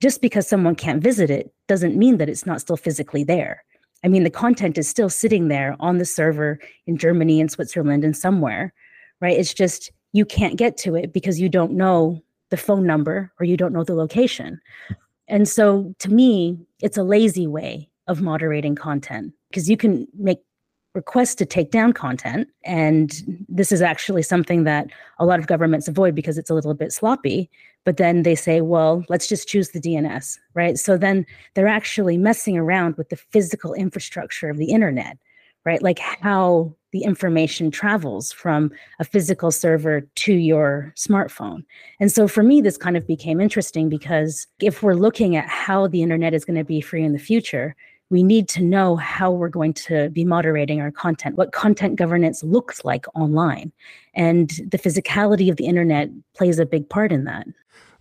just 0.00 0.20
because 0.20 0.48
someone 0.48 0.74
can't 0.74 1.02
visit 1.02 1.30
it 1.30 1.52
doesn't 1.68 1.96
mean 1.96 2.16
that 2.18 2.28
it's 2.28 2.46
not 2.46 2.60
still 2.60 2.76
physically 2.76 3.24
there. 3.24 3.64
I 4.02 4.08
mean, 4.08 4.24
the 4.24 4.30
content 4.30 4.78
is 4.78 4.88
still 4.88 5.10
sitting 5.10 5.48
there 5.48 5.76
on 5.78 5.98
the 5.98 6.04
server 6.04 6.58
in 6.86 6.96
Germany 6.96 7.40
and 7.40 7.50
Switzerland 7.50 8.02
and 8.02 8.16
somewhere, 8.16 8.72
right? 9.20 9.38
It's 9.38 9.52
just 9.52 9.92
you 10.12 10.24
can't 10.24 10.56
get 10.56 10.76
to 10.78 10.94
it 10.94 11.12
because 11.12 11.38
you 11.38 11.48
don't 11.48 11.72
know 11.72 12.22
the 12.48 12.56
phone 12.56 12.86
number 12.86 13.30
or 13.38 13.44
you 13.44 13.56
don't 13.56 13.72
know 13.72 13.84
the 13.84 13.94
location. 13.94 14.60
And 15.28 15.48
so 15.48 15.94
to 15.98 16.10
me, 16.10 16.58
it's 16.80 16.96
a 16.96 17.04
lazy 17.04 17.46
way 17.46 17.88
of 18.08 18.20
moderating 18.20 18.74
content 18.74 19.32
because 19.50 19.70
you 19.70 19.76
can 19.76 20.08
make 20.18 20.40
requests 20.94 21.34
to 21.36 21.46
take 21.46 21.70
down 21.70 21.92
content. 21.92 22.48
And 22.64 23.44
this 23.48 23.70
is 23.70 23.80
actually 23.80 24.22
something 24.22 24.64
that 24.64 24.88
a 25.18 25.26
lot 25.26 25.38
of 25.38 25.46
governments 25.46 25.88
avoid 25.88 26.14
because 26.14 26.36
it's 26.36 26.50
a 26.50 26.54
little 26.54 26.74
bit 26.74 26.92
sloppy. 26.92 27.48
But 27.84 27.96
then 27.96 28.22
they 28.24 28.34
say, 28.34 28.60
well, 28.60 29.04
let's 29.08 29.28
just 29.28 29.48
choose 29.48 29.70
the 29.70 29.80
DNS, 29.80 30.38
right? 30.54 30.78
So 30.78 30.98
then 30.98 31.24
they're 31.54 31.68
actually 31.68 32.18
messing 32.18 32.58
around 32.58 32.96
with 32.96 33.08
the 33.08 33.16
physical 33.16 33.72
infrastructure 33.72 34.50
of 34.50 34.58
the 34.58 34.70
internet, 34.70 35.16
right? 35.64 35.82
Like 35.82 35.98
how 35.98 36.74
the 36.92 37.04
information 37.04 37.70
travels 37.70 38.32
from 38.32 38.72
a 38.98 39.04
physical 39.04 39.50
server 39.50 40.00
to 40.00 40.32
your 40.32 40.92
smartphone. 40.96 41.64
And 42.00 42.10
so 42.10 42.26
for 42.26 42.42
me, 42.42 42.60
this 42.60 42.76
kind 42.76 42.96
of 42.96 43.06
became 43.06 43.40
interesting 43.40 43.88
because 43.88 44.46
if 44.60 44.82
we're 44.82 44.94
looking 44.94 45.36
at 45.36 45.48
how 45.48 45.86
the 45.86 46.02
internet 46.02 46.34
is 46.34 46.44
going 46.44 46.58
to 46.58 46.64
be 46.64 46.80
free 46.80 47.04
in 47.04 47.12
the 47.12 47.18
future, 47.18 47.76
we 48.10 48.24
need 48.24 48.48
to 48.48 48.62
know 48.62 48.96
how 48.96 49.30
we're 49.30 49.48
going 49.48 49.72
to 49.72 50.10
be 50.10 50.24
moderating 50.24 50.80
our 50.80 50.90
content, 50.90 51.36
what 51.36 51.52
content 51.52 51.96
governance 51.96 52.42
looks 52.42 52.84
like 52.84 53.06
online. 53.14 53.72
And 54.14 54.50
the 54.68 54.78
physicality 54.78 55.48
of 55.48 55.56
the 55.56 55.66
internet 55.66 56.10
plays 56.34 56.58
a 56.58 56.66
big 56.66 56.88
part 56.88 57.12
in 57.12 57.24
that. 57.24 57.46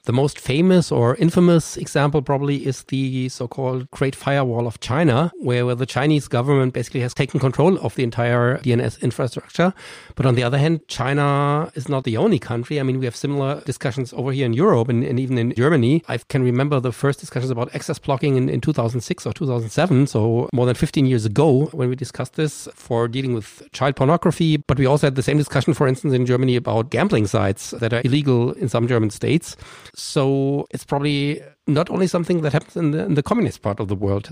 The 0.06 0.14
most 0.14 0.40
famous 0.40 0.92
or 0.92 1.16
infamous 1.16 1.78
example 1.78 2.22
probably 2.22 2.66
is 2.66 2.84
the 2.84 3.30
so-called 3.30 3.90
Great 3.92 4.16
Firewall 4.16 4.66
of 4.66 4.80
China, 4.80 5.32
where, 5.40 5.66
where 5.66 5.76
the 5.76 5.86
Chinese 5.86 6.28
government 6.28 6.74
basically 6.74 7.02
has 7.02 7.14
taken 7.14 7.40
control 7.40 7.78
of 7.80 7.96
the 7.96 8.04
entire 8.04 8.58
DNS 8.60 9.02
infrastructure. 9.02 9.74
But 10.16 10.26
on 10.26 10.36
the 10.36 10.44
other 10.44 10.58
hand, 10.58 10.88
China 10.88 11.72
is 11.76 11.90
not 11.90 12.06
the 12.06 12.18
only 12.18 12.40
country. 12.40 12.80
I 12.80 12.84
mean, 12.84 13.00
we 13.00 13.06
have 13.06 13.16
similar 13.16 13.62
discussions 13.62 14.14
over 14.14 14.32
here 14.32 14.46
in 14.46 14.54
Europe 14.54 14.90
and, 14.90 15.04
and 15.04 15.20
even 15.20 15.38
in 15.38 15.54
Germany. 15.54 16.04
I 16.08 16.18
can 16.18 16.44
remember 16.44 16.80
the 16.80 16.92
first 16.92 17.20
discussions 17.20 17.52
about 17.52 17.74
access 17.76 18.00
blocking 18.00 18.36
in, 18.36 18.50
in 18.50 18.62
2006 18.62 19.26
or 19.26 19.34
2007, 19.34 20.08
so 20.08 20.50
more 20.54 20.66
than 20.66 20.76
15 20.76 21.06
years 21.06 21.26
ago 21.26 21.66
when 21.72 21.90
we 21.90 21.96
discussed 21.96 22.36
this 22.36 22.68
for 22.74 23.08
dealing 23.08 23.34
with 23.34 23.68
child 23.74 23.96
pornography. 23.96 24.58
But 24.58 24.80
we 24.80 24.86
also 24.86 25.08
had 25.08 25.16
the 25.16 25.24
same 25.24 25.38
discussion, 25.38 25.74
for 25.74 25.88
instance, 25.88 26.14
in 26.14 26.26
Germany 26.26 26.56
about 26.56 26.90
gambling 26.90 27.28
sites 27.28 27.72
that 27.72 27.94
are 27.94 28.02
illegal 28.04 28.54
in 28.54 28.70
some 28.70 28.88
German 28.88 29.10
states. 29.10 29.56
So 30.02 30.68
it's 30.72 30.86
probably 30.86 31.42
not 31.68 31.90
only 31.90 32.08
something 32.08 32.42
that 32.42 32.54
happens 32.54 32.76
in 32.76 32.92
the, 32.92 33.06
in 33.06 33.14
the 33.16 33.24
communist 33.24 33.62
part 33.62 33.80
of 33.80 33.88
the 33.88 33.96
world. 33.96 34.30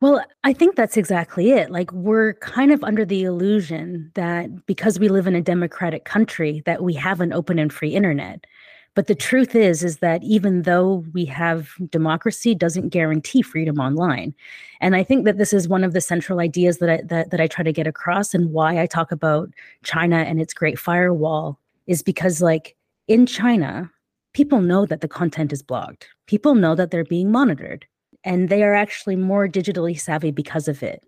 Well, 0.00 0.22
I 0.44 0.52
think 0.52 0.76
that's 0.76 0.96
exactly 0.96 1.50
it. 1.50 1.70
Like 1.70 1.90
we're 1.92 2.34
kind 2.34 2.70
of 2.70 2.84
under 2.84 3.04
the 3.04 3.24
illusion 3.24 4.12
that 4.14 4.66
because 4.66 4.98
we 4.98 5.08
live 5.08 5.26
in 5.26 5.34
a 5.34 5.40
democratic 5.40 6.04
country 6.04 6.62
that 6.66 6.82
we 6.84 6.94
have 6.94 7.20
an 7.20 7.32
open 7.32 7.58
and 7.58 7.72
free 7.72 7.94
internet. 7.94 8.46
But 8.94 9.06
the 9.06 9.14
truth 9.14 9.54
is 9.54 9.82
is 9.82 9.98
that 9.98 10.22
even 10.22 10.62
though 10.62 11.04
we 11.12 11.24
have 11.26 11.70
democracy 11.90 12.54
doesn't 12.54 12.88
guarantee 12.90 13.42
freedom 13.42 13.78
online. 13.78 14.34
And 14.80 14.94
I 14.94 15.02
think 15.02 15.24
that 15.24 15.38
this 15.38 15.52
is 15.52 15.68
one 15.68 15.84
of 15.84 15.92
the 15.92 16.00
central 16.00 16.40
ideas 16.40 16.78
that 16.78 16.90
I 16.90 17.00
that, 17.04 17.30
that 17.30 17.40
I 17.40 17.46
try 17.46 17.64
to 17.64 17.72
get 17.72 17.86
across 17.86 18.34
and 18.34 18.52
why 18.52 18.80
I 18.80 18.86
talk 18.86 19.10
about 19.10 19.50
China 19.82 20.16
and 20.16 20.40
its 20.40 20.54
great 20.54 20.78
firewall 20.78 21.58
is 21.86 22.02
because 22.02 22.40
like 22.40 22.76
in 23.08 23.26
China, 23.26 23.90
people 24.38 24.60
know 24.60 24.86
that 24.86 25.00
the 25.00 25.08
content 25.08 25.52
is 25.52 25.64
blocked. 25.64 26.06
People 26.28 26.54
know 26.54 26.76
that 26.76 26.92
they're 26.92 27.02
being 27.02 27.32
monitored, 27.32 27.84
and 28.22 28.48
they 28.48 28.62
are 28.62 28.72
actually 28.72 29.16
more 29.16 29.48
digitally 29.48 29.98
savvy 29.98 30.30
because 30.30 30.68
of 30.68 30.80
it. 30.80 31.02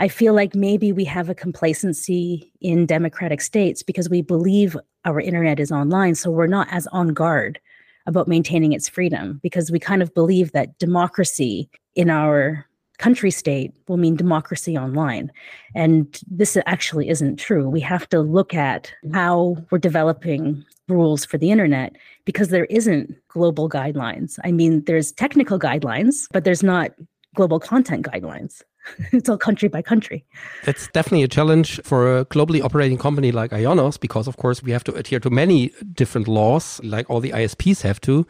I 0.00 0.08
feel 0.08 0.34
like 0.34 0.56
maybe 0.56 0.90
we 0.90 1.04
have 1.04 1.28
a 1.28 1.34
complacency 1.34 2.52
in 2.60 2.84
democratic 2.84 3.40
states 3.40 3.84
because 3.84 4.10
we 4.10 4.20
believe 4.20 4.76
our 5.04 5.20
internet 5.20 5.60
is 5.60 5.70
online, 5.70 6.16
so 6.16 6.28
we're 6.28 6.48
not 6.48 6.66
as 6.72 6.88
on 6.88 7.14
guard 7.14 7.60
about 8.04 8.26
maintaining 8.26 8.72
its 8.72 8.88
freedom 8.88 9.38
because 9.44 9.70
we 9.70 9.78
kind 9.78 10.02
of 10.02 10.12
believe 10.12 10.50
that 10.50 10.76
democracy 10.80 11.70
in 11.94 12.10
our 12.10 12.65
country 12.98 13.30
state 13.30 13.72
will 13.88 13.96
mean 13.96 14.16
democracy 14.16 14.76
online. 14.76 15.30
And 15.74 16.20
this 16.28 16.56
actually 16.66 17.08
isn't 17.08 17.36
true. 17.36 17.68
We 17.68 17.80
have 17.80 18.08
to 18.10 18.20
look 18.20 18.54
at 18.54 18.92
how 19.12 19.56
we're 19.70 19.78
developing 19.78 20.64
rules 20.88 21.24
for 21.24 21.38
the 21.38 21.50
internet 21.50 21.96
because 22.24 22.48
there 22.48 22.66
isn't 22.66 23.14
global 23.28 23.68
guidelines. 23.68 24.38
I 24.44 24.52
mean, 24.52 24.84
there's 24.84 25.12
technical 25.12 25.58
guidelines, 25.58 26.26
but 26.32 26.44
there's 26.44 26.62
not 26.62 26.92
global 27.34 27.60
content 27.60 28.06
guidelines. 28.06 28.62
it's 29.12 29.28
all 29.28 29.36
country 29.36 29.68
by 29.68 29.82
country. 29.82 30.24
It's 30.64 30.88
definitely 30.88 31.24
a 31.24 31.28
challenge 31.28 31.80
for 31.82 32.18
a 32.18 32.24
globally 32.26 32.62
operating 32.62 32.98
company 32.98 33.32
like 33.32 33.50
IONOS 33.50 33.98
because, 33.98 34.28
of 34.28 34.36
course, 34.36 34.62
we 34.62 34.70
have 34.72 34.84
to 34.84 34.94
adhere 34.94 35.20
to 35.20 35.30
many 35.30 35.72
different 35.92 36.28
laws, 36.28 36.80
like 36.84 37.08
all 37.10 37.20
the 37.20 37.30
ISPs 37.30 37.82
have 37.82 38.00
to, 38.02 38.26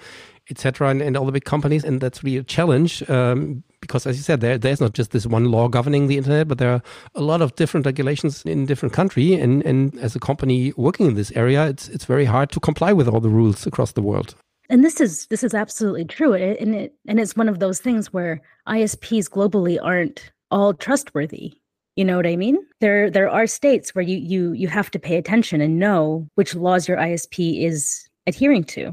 etc., 0.51 0.89
and, 0.89 1.03
and 1.03 1.17
all 1.17 1.27
the 1.27 1.33
big 1.33 1.45
companies. 1.45 1.85
And 1.85 2.01
that's 2.01 2.25
really 2.25 2.39
a 2.39 2.43
challenge 2.43 3.09
um, 3.11 3.63
because 3.87 4.07
as 4.07 4.17
you 4.17 4.23
said, 4.23 4.41
there 4.41 4.59
there's 4.59 4.81
not 4.81 4.93
just 4.93 5.11
this 5.11 5.27
one 5.27 5.47
law 5.51 5.69
governing 5.69 6.07
the 6.07 6.17
internet, 6.17 6.49
but 6.49 6.59
there 6.59 6.73
are 6.73 6.83
a 7.15 7.23
lot 7.23 7.41
of 7.43 7.55
different 7.57 7.87
regulations 7.87 8.43
in 8.45 8.67
different 8.67 8.93
country. 8.93 9.35
And 9.35 9.65
and 9.65 9.99
as 9.99 10.17
a 10.17 10.21
company 10.21 10.73
working 10.77 11.07
in 11.07 11.15
this 11.15 11.33
area, 11.33 11.67
it's 11.67 11.89
it's 11.89 12.05
very 12.05 12.25
hard 12.25 12.51
to 12.51 12.61
comply 12.61 12.93
with 12.93 13.09
all 13.09 13.21
the 13.21 13.29
rules 13.29 13.67
across 13.67 13.93
the 13.93 14.03
world. 14.03 14.35
And 14.69 14.85
this 14.85 15.01
is 15.01 15.27
this 15.29 15.45
is 15.45 15.55
absolutely 15.55 16.05
true. 16.05 16.35
And 16.35 16.75
it 16.75 16.95
and 17.09 17.21
it's 17.21 17.37
one 17.37 17.49
of 17.49 17.59
those 17.59 17.81
things 17.81 18.13
where 18.13 18.41
ISPs 18.69 19.29
globally 19.29 19.79
aren't 19.83 20.33
all 20.51 20.75
trustworthy. 20.75 21.55
You 21.97 22.05
know 22.05 22.17
what 22.17 22.27
I 22.27 22.37
mean? 22.37 22.59
There 22.81 23.11
there 23.11 23.31
are 23.31 23.47
states 23.47 23.95
where 23.95 24.05
you 24.05 24.19
you 24.19 24.53
you 24.53 24.69
have 24.69 24.91
to 24.91 24.99
pay 24.99 25.17
attention 25.17 25.61
and 25.61 25.79
know 25.79 26.29
which 26.35 26.55
laws 26.55 26.89
your 26.89 26.99
ISP 26.99 27.65
is 27.65 28.09
adhering 28.27 28.65
to. 28.65 28.93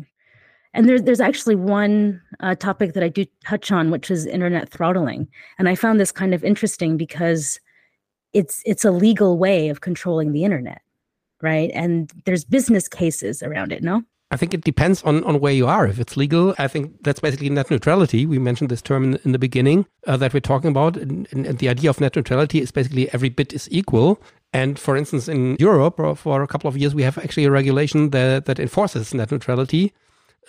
And 0.73 0.89
there's 0.89 1.03
there's 1.03 1.21
actually 1.21 1.55
one 1.55 2.21
uh, 2.39 2.55
topic 2.55 2.93
that 2.93 3.03
I 3.03 3.09
do 3.09 3.25
touch 3.45 3.71
on, 3.71 3.91
which 3.91 4.09
is 4.09 4.25
internet 4.25 4.69
throttling, 4.69 5.27
and 5.59 5.69
I 5.69 5.75
found 5.75 5.99
this 5.99 6.11
kind 6.11 6.33
of 6.33 6.43
interesting 6.43 6.97
because 6.97 7.59
it's 8.33 8.61
it's 8.65 8.83
a 8.83 8.91
legal 8.91 9.37
way 9.37 9.69
of 9.69 9.81
controlling 9.81 10.31
the 10.31 10.43
internet, 10.43 10.81
right? 11.41 11.69
And 11.73 12.11
there's 12.25 12.43
business 12.43 12.87
cases 12.87 13.43
around 13.43 13.71
it. 13.71 13.83
No. 13.83 14.03
I 14.31 14.35
think 14.35 14.55
it 14.55 14.63
depends 14.63 15.03
on, 15.03 15.23
on 15.25 15.39
where 15.39 15.53
you 15.53 15.67
are. 15.67 15.85
If 15.85 15.99
it's 15.99 16.17
legal, 16.17 16.55
I 16.57 16.67
think 16.67 17.03
that's 17.03 17.19
basically 17.19 17.49
net 17.51 17.69
neutrality. 17.69 18.25
We 18.25 18.39
mentioned 18.39 18.71
this 18.71 18.81
term 18.81 19.03
in, 19.03 19.19
in 19.23 19.31
the 19.31 19.37
beginning 19.37 19.85
uh, 20.07 20.17
that 20.17 20.33
we're 20.33 20.39
talking 20.39 20.71
about. 20.71 20.97
And, 20.97 21.27
and, 21.31 21.59
the 21.59 21.69
idea 21.69 21.91
of 21.91 22.01
net 22.01 22.15
neutrality 22.15 22.59
is 22.59 22.71
basically 22.71 23.13
every 23.13 23.29
bit 23.29 23.53
is 23.53 23.69
equal. 23.69 24.19
And 24.51 24.79
for 24.79 24.97
instance, 24.97 25.27
in 25.27 25.55
Europe, 25.59 25.97
for 26.17 26.41
a 26.41 26.47
couple 26.47 26.67
of 26.67 26.75
years, 26.75 26.95
we 26.95 27.03
have 27.03 27.19
actually 27.19 27.45
a 27.45 27.51
regulation 27.51 28.09
that, 28.09 28.45
that 28.45 28.59
enforces 28.59 29.13
net 29.13 29.31
neutrality. 29.31 29.93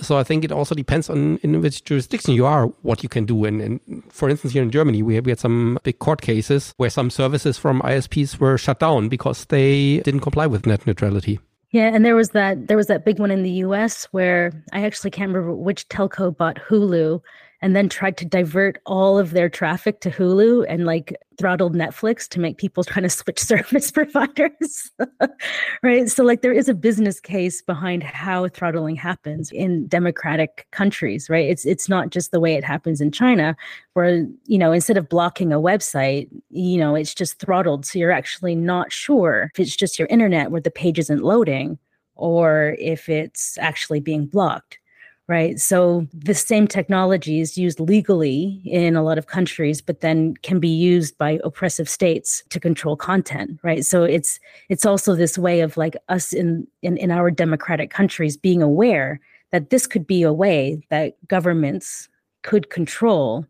So 0.01 0.19
I 0.19 0.25
think 0.25 0.45
it 0.45 0.53
also 0.53 0.75
depends 0.75 1.09
on 1.09 1.39
in 1.39 1.61
which 1.61 1.85
jurisdiction 1.85 2.35
you 2.35 2.47
are, 2.47 2.67
what 2.83 3.03
you 3.03 3.09
can 3.09 3.25
do. 3.25 3.45
And, 3.45 3.61
and 3.61 4.03
for 4.11 4.29
instance, 4.29 4.53
here 4.53 4.63
in 4.63 4.71
Germany, 4.71 5.03
we, 5.03 5.19
we 5.21 5.31
had 5.31 5.39
some 5.39 5.79
big 5.83 5.99
court 5.99 6.21
cases 6.21 6.75
where 6.77 6.91
some 6.91 7.11
services 7.11 7.59
from 7.59 7.81
ISPs 7.83 8.39
were 8.39 8.59
shut 8.59 8.81
down 8.81 9.09
because 9.09 9.45
they 9.47 9.99
didn't 10.01 10.21
comply 10.21 10.47
with 10.47 10.67
net 10.67 10.87
neutrality. 10.87 11.39
Yeah, 11.71 11.91
and 11.93 12.05
there 12.05 12.15
was 12.15 12.31
that 12.31 12.69
there 12.69 12.77
was 12.77 12.87
that 12.87 13.05
big 13.05 13.19
one 13.19 13.33
in 13.33 13.43
the 13.43 13.51
US 13.67 14.05
where 14.13 14.53
I 14.73 14.85
actually 14.85 15.11
can't 15.11 15.33
remember 15.33 15.57
which 15.57 15.89
telco 15.89 16.37
bought 16.37 16.57
Hulu 16.69 17.21
and 17.65 17.75
then 17.75 17.89
tried 17.89 18.19
to 18.19 18.27
divert 18.27 18.79
all 18.85 19.19
of 19.19 19.31
their 19.31 19.49
traffic 19.49 20.01
to 20.01 20.11
Hulu 20.11 20.67
and 20.69 20.85
like 20.85 21.17
throttled 21.39 21.75
Netflix 21.75 22.29
to 22.29 22.39
make 22.39 22.59
people 22.59 22.85
trying 22.85 23.05
to 23.05 23.09
switch 23.09 23.39
service 23.43 23.91
providers. 23.91 24.93
right. 25.83 26.11
So, 26.11 26.25
like, 26.25 26.43
there 26.43 26.53
is 26.53 26.69
a 26.69 26.75
business 26.75 27.21
case 27.21 27.63
behind 27.63 28.03
how 28.03 28.49
throttling 28.49 28.97
happens 28.97 29.51
in 29.51 29.87
democratic 29.87 30.67
countries, 30.73 31.31
right? 31.31 31.49
It's 31.49 31.65
it's 31.65 31.89
not 31.89 32.11
just 32.11 32.33
the 32.33 32.41
way 32.41 32.53
it 32.53 32.65
happens 32.65 33.01
in 33.01 33.11
China, 33.11 33.57
where, 33.95 34.27
you 34.45 34.59
know, 34.59 34.73
instead 34.73 34.99
of 34.99 35.09
blocking 35.09 35.51
a 35.51 35.59
website, 35.59 36.29
you 36.51 36.77
know, 36.77 36.95
it's 36.95 37.15
just 37.15 37.39
throttled. 37.39 37.87
So 37.87 37.99
you're 37.99 38.13
actually 38.13 38.55
not 38.55 38.93
sure 38.93 39.51
if 39.55 39.59
it's 39.59 39.75
just 39.75 39.99
your 39.99 40.09
internet 40.09 40.51
where 40.51 40.61
the 40.61 40.71
page 40.71 40.99
isn't 40.99 41.25
loading 41.25 41.79
or 42.15 42.77
if 42.79 43.09
it's 43.09 43.57
actually 43.57 44.01
being 44.01 44.27
blocked 44.27 44.79
right? 45.27 45.59
So 45.59 46.07
the 46.13 46.35
same 46.35 46.67
technology 46.67 47.41
is 47.41 47.57
used 47.57 47.81
legally 47.81 48.61
in 48.65 48.95
a 48.95 49.03
lot 49.03 49.17
of 49.17 49.27
countries, 49.27 49.81
but 49.81 50.01
then 50.01 50.35
can 50.43 50.61
be 50.61 50.69
used 50.69 51.17
by 51.17 51.41
oppressive 51.43 51.89
states 51.89 52.43
to 52.51 52.61
control 52.61 52.97
content, 52.97 53.59
right? 53.63 53.85
So 53.85 54.03
it's 54.05 54.39
it's 54.69 54.85
also 54.85 55.15
this 55.15 55.39
way 55.39 55.61
of 55.61 55.77
like 55.77 55.97
us 56.09 56.33
in 56.33 56.67
in, 56.83 56.97
in 56.99 57.11
our 57.11 57.31
democratic 57.31 57.91
countries 57.91 58.37
being 58.37 58.63
aware 58.63 59.21
that 59.51 59.71
this 59.71 59.87
could 59.87 60.07
be 60.07 60.23
a 60.23 60.33
way 60.33 60.85
that 60.91 61.17
governments 61.29 62.09
could 62.43 62.71
control 62.71 63.47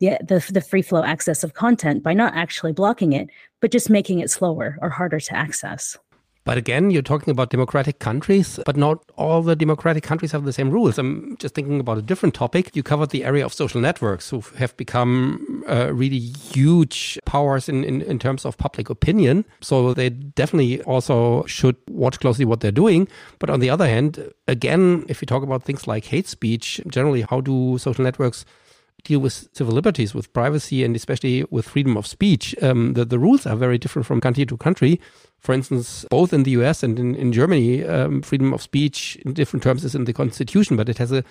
the, 0.00 0.18
the, 0.20 0.44
the 0.52 0.60
free 0.60 0.82
flow 0.82 1.04
access 1.04 1.44
of 1.44 1.54
content 1.54 2.02
by 2.02 2.12
not 2.12 2.34
actually 2.34 2.72
blocking 2.72 3.12
it, 3.12 3.28
but 3.60 3.70
just 3.70 3.88
making 3.88 4.18
it 4.18 4.30
slower 4.30 4.76
or 4.82 4.90
harder 4.90 5.20
to 5.20 5.34
access. 5.34 5.96
But 6.44 6.58
again, 6.58 6.90
you're 6.90 7.02
talking 7.02 7.30
about 7.30 7.48
democratic 7.48 7.98
countries, 8.00 8.60
but 8.66 8.76
not 8.76 9.02
all 9.16 9.42
the 9.42 9.56
democratic 9.56 10.02
countries 10.02 10.32
have 10.32 10.44
the 10.44 10.52
same 10.52 10.70
rules. 10.70 10.98
I'm 10.98 11.36
just 11.38 11.54
thinking 11.54 11.80
about 11.80 11.96
a 11.96 12.02
different 12.02 12.34
topic. 12.34 12.76
You 12.76 12.82
covered 12.82 13.10
the 13.10 13.24
area 13.24 13.44
of 13.46 13.54
social 13.54 13.80
networks 13.80 14.28
who 14.28 14.42
have 14.58 14.76
become 14.76 15.64
uh, 15.66 15.90
really 15.92 16.18
huge 16.18 17.18
powers 17.24 17.66
in, 17.68 17.82
in, 17.82 18.02
in 18.02 18.18
terms 18.18 18.44
of 18.44 18.58
public 18.58 18.90
opinion. 18.90 19.46
So 19.62 19.94
they 19.94 20.10
definitely 20.10 20.82
also 20.82 21.44
should 21.46 21.76
watch 21.88 22.20
closely 22.20 22.44
what 22.44 22.60
they're 22.60 22.70
doing. 22.70 23.08
But 23.38 23.48
on 23.48 23.60
the 23.60 23.70
other 23.70 23.88
hand, 23.88 24.30
again, 24.46 25.06
if 25.08 25.22
you 25.22 25.26
talk 25.26 25.42
about 25.42 25.62
things 25.62 25.86
like 25.86 26.04
hate 26.04 26.28
speech, 26.28 26.78
generally, 26.86 27.22
how 27.22 27.40
do 27.40 27.78
social 27.78 28.04
networks 28.04 28.44
deal 29.04 29.20
with 29.20 29.48
civil 29.52 29.74
liberties, 29.74 30.14
with 30.14 30.32
privacy, 30.32 30.82
and 30.82 30.96
especially 30.96 31.44
with 31.50 31.68
freedom 31.68 31.96
of 31.96 32.06
speech. 32.06 32.54
Um, 32.62 32.94
the, 32.94 33.04
the 33.04 33.18
rules 33.18 33.46
are 33.46 33.56
very 33.56 33.78
different 33.78 34.06
from 34.06 34.20
country 34.20 34.44
to 34.46 34.56
country. 34.56 35.00
For 35.38 35.52
instance, 35.52 36.06
both 36.10 36.32
in 36.32 36.42
the 36.42 36.52
US 36.52 36.82
and 36.82 36.98
in, 36.98 37.14
in 37.14 37.32
Germany, 37.32 37.84
um, 37.84 38.22
freedom 38.22 38.52
of 38.52 38.62
speech 38.62 39.16
in 39.24 39.34
different 39.34 39.62
terms 39.62 39.84
is 39.84 39.94
in 39.94 40.04
the 40.04 40.12
constitution, 40.12 40.76
but 40.76 40.88
it 40.88 40.98
has 40.98 41.12
a 41.12 41.22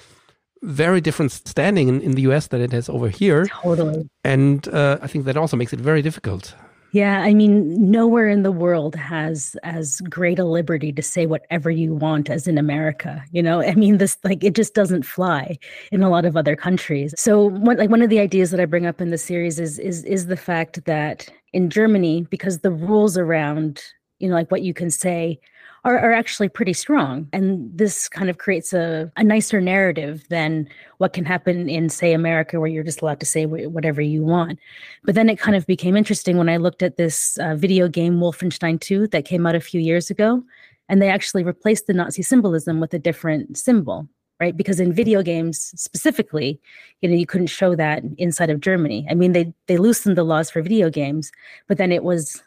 very 0.61 1.01
different 1.01 1.31
standing 1.31 1.89
in, 1.89 1.99
in 2.01 2.11
the 2.13 2.21
US 2.23 2.47
than 2.47 2.61
it 2.61 2.71
has 2.71 2.87
over 2.87 3.09
here. 3.09 3.47
Totally. 3.47 4.09
And 4.23 4.67
uh, 4.69 4.99
I 5.01 5.07
think 5.07 5.25
that 5.25 5.35
also 5.35 5.57
makes 5.57 5.73
it 5.73 5.79
very 5.81 6.01
difficult. 6.01 6.55
Yeah, 6.93 7.21
I 7.21 7.33
mean, 7.33 7.89
nowhere 7.89 8.29
in 8.29 8.43
the 8.43 8.51
world 8.51 8.93
has 8.95 9.55
as 9.63 9.99
great 10.01 10.37
a 10.37 10.45
liberty 10.45 10.91
to 10.93 11.01
say 11.01 11.25
whatever 11.25 11.71
you 11.71 11.95
want 11.95 12.29
as 12.29 12.47
in 12.47 12.55
America. 12.59 13.23
You 13.31 13.41
know, 13.41 13.61
I 13.63 13.73
mean, 13.73 13.97
this 13.97 14.15
like 14.23 14.43
it 14.43 14.53
just 14.53 14.75
doesn't 14.75 15.01
fly 15.01 15.57
in 15.91 16.03
a 16.03 16.09
lot 16.09 16.23
of 16.23 16.37
other 16.37 16.55
countries. 16.55 17.15
So, 17.17 17.45
one, 17.49 17.77
like 17.77 17.89
one 17.89 18.03
of 18.03 18.11
the 18.11 18.19
ideas 18.19 18.51
that 18.51 18.59
I 18.59 18.65
bring 18.65 18.85
up 18.85 19.01
in 19.01 19.09
the 19.09 19.17
series 19.17 19.59
is 19.59 19.79
is 19.79 20.03
is 20.03 20.27
the 20.27 20.37
fact 20.37 20.85
that 20.85 21.27
in 21.51 21.71
Germany, 21.71 22.27
because 22.29 22.59
the 22.59 22.71
rules 22.71 23.17
around 23.17 23.81
you 24.19 24.29
know 24.29 24.35
like 24.35 24.51
what 24.51 24.61
you 24.61 24.73
can 24.75 24.91
say 24.91 25.39
are, 25.85 25.97
are 25.97 26.13
actually 26.13 26.47
pretty 26.47 26.73
strong. 26.73 27.27
And 27.33 27.69
this 27.77 28.07
kind 28.07 28.29
of 28.29 28.37
creates 28.37 28.73
a, 28.73 29.11
a 29.17 29.23
nicer 29.23 29.59
narrative 29.59 30.23
than 30.29 30.67
what 30.97 31.13
can 31.13 31.25
happen 31.25 31.69
in, 31.69 31.89
say, 31.89 32.13
America, 32.13 32.59
where 32.59 32.69
you're 32.69 32.83
just 32.83 33.01
allowed 33.01 33.19
to 33.19 33.25
say 33.25 33.45
whatever 33.45 34.01
you 34.01 34.23
want. 34.23 34.59
But 35.03 35.15
then 35.15 35.29
it 35.29 35.39
kind 35.39 35.57
of 35.57 35.67
became 35.67 35.97
interesting 35.97 36.37
when 36.37 36.49
I 36.49 36.57
looked 36.57 36.83
at 36.83 36.97
this 36.97 37.37
uh, 37.39 37.55
video 37.55 37.87
game, 37.87 38.19
Wolfenstein 38.19 38.79
2, 38.79 39.07
that 39.07 39.25
came 39.25 39.45
out 39.45 39.55
a 39.55 39.59
few 39.59 39.81
years 39.81 40.09
ago. 40.09 40.43
And 40.87 41.01
they 41.01 41.09
actually 41.09 41.43
replaced 41.43 41.87
the 41.87 41.93
Nazi 41.93 42.21
symbolism 42.21 42.79
with 42.79 42.93
a 42.93 42.99
different 42.99 43.57
symbol 43.57 44.07
right 44.39 44.57
because 44.57 44.79
in 44.79 44.91
video 44.91 45.21
games 45.21 45.71
specifically 45.75 46.59
you 47.01 47.07
know 47.07 47.15
you 47.15 47.25
couldn't 47.25 47.47
show 47.47 47.75
that 47.75 48.01
inside 48.17 48.49
of 48.49 48.59
germany 48.59 49.05
i 49.09 49.13
mean 49.13 49.31
they 49.31 49.53
they 49.67 49.77
loosened 49.77 50.17
the 50.17 50.23
laws 50.23 50.49
for 50.49 50.61
video 50.61 50.89
games 50.89 51.31
but 51.67 51.77
then 51.77 51.91
it 51.91 52.03
was 52.03 52.41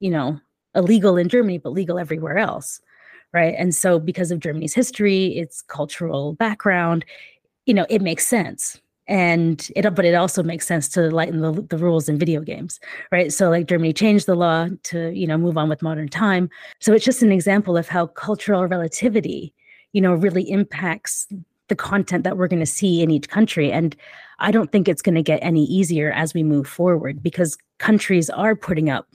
you 0.00 0.10
know 0.10 0.40
illegal 0.76 1.16
in 1.16 1.28
Germany, 1.28 1.58
but 1.58 1.72
legal 1.72 1.98
everywhere 1.98 2.38
else. 2.38 2.80
Right. 3.32 3.54
And 3.58 3.74
so, 3.74 3.98
because 3.98 4.30
of 4.30 4.40
Germany's 4.40 4.74
history, 4.74 5.36
its 5.36 5.60
cultural 5.62 6.34
background, 6.34 7.04
you 7.66 7.74
know, 7.74 7.86
it 7.90 8.00
makes 8.00 8.26
sense. 8.26 8.80
And 9.08 9.68
it, 9.76 9.88
but 9.94 10.04
it 10.04 10.14
also 10.14 10.42
makes 10.42 10.66
sense 10.66 10.88
to 10.90 11.10
lighten 11.10 11.40
the, 11.40 11.52
the 11.52 11.78
rules 11.78 12.08
in 12.08 12.18
video 12.18 12.40
games, 12.40 12.80
right? 13.12 13.32
So, 13.32 13.50
like 13.50 13.66
Germany 13.66 13.92
changed 13.92 14.26
the 14.26 14.34
law 14.34 14.68
to, 14.84 15.10
you 15.10 15.26
know, 15.26 15.36
move 15.36 15.58
on 15.58 15.68
with 15.68 15.82
modern 15.82 16.08
time. 16.08 16.48
So, 16.80 16.92
it's 16.92 17.04
just 17.04 17.22
an 17.22 17.32
example 17.32 17.76
of 17.76 17.88
how 17.88 18.06
cultural 18.06 18.66
relativity, 18.66 19.52
you 19.92 20.00
know, 20.00 20.14
really 20.14 20.48
impacts 20.50 21.26
the 21.68 21.76
content 21.76 22.24
that 22.24 22.36
we're 22.36 22.48
going 22.48 22.60
to 22.60 22.66
see 22.66 23.02
in 23.02 23.10
each 23.10 23.28
country. 23.28 23.72
And 23.72 23.96
I 24.38 24.50
don't 24.50 24.70
think 24.70 24.88
it's 24.88 25.02
going 25.02 25.14
to 25.14 25.22
get 25.22 25.40
any 25.42 25.64
easier 25.64 26.12
as 26.12 26.34
we 26.34 26.42
move 26.42 26.66
forward 26.66 27.22
because 27.22 27.58
countries 27.78 28.30
are 28.30 28.54
putting 28.54 28.88
up 28.88 29.08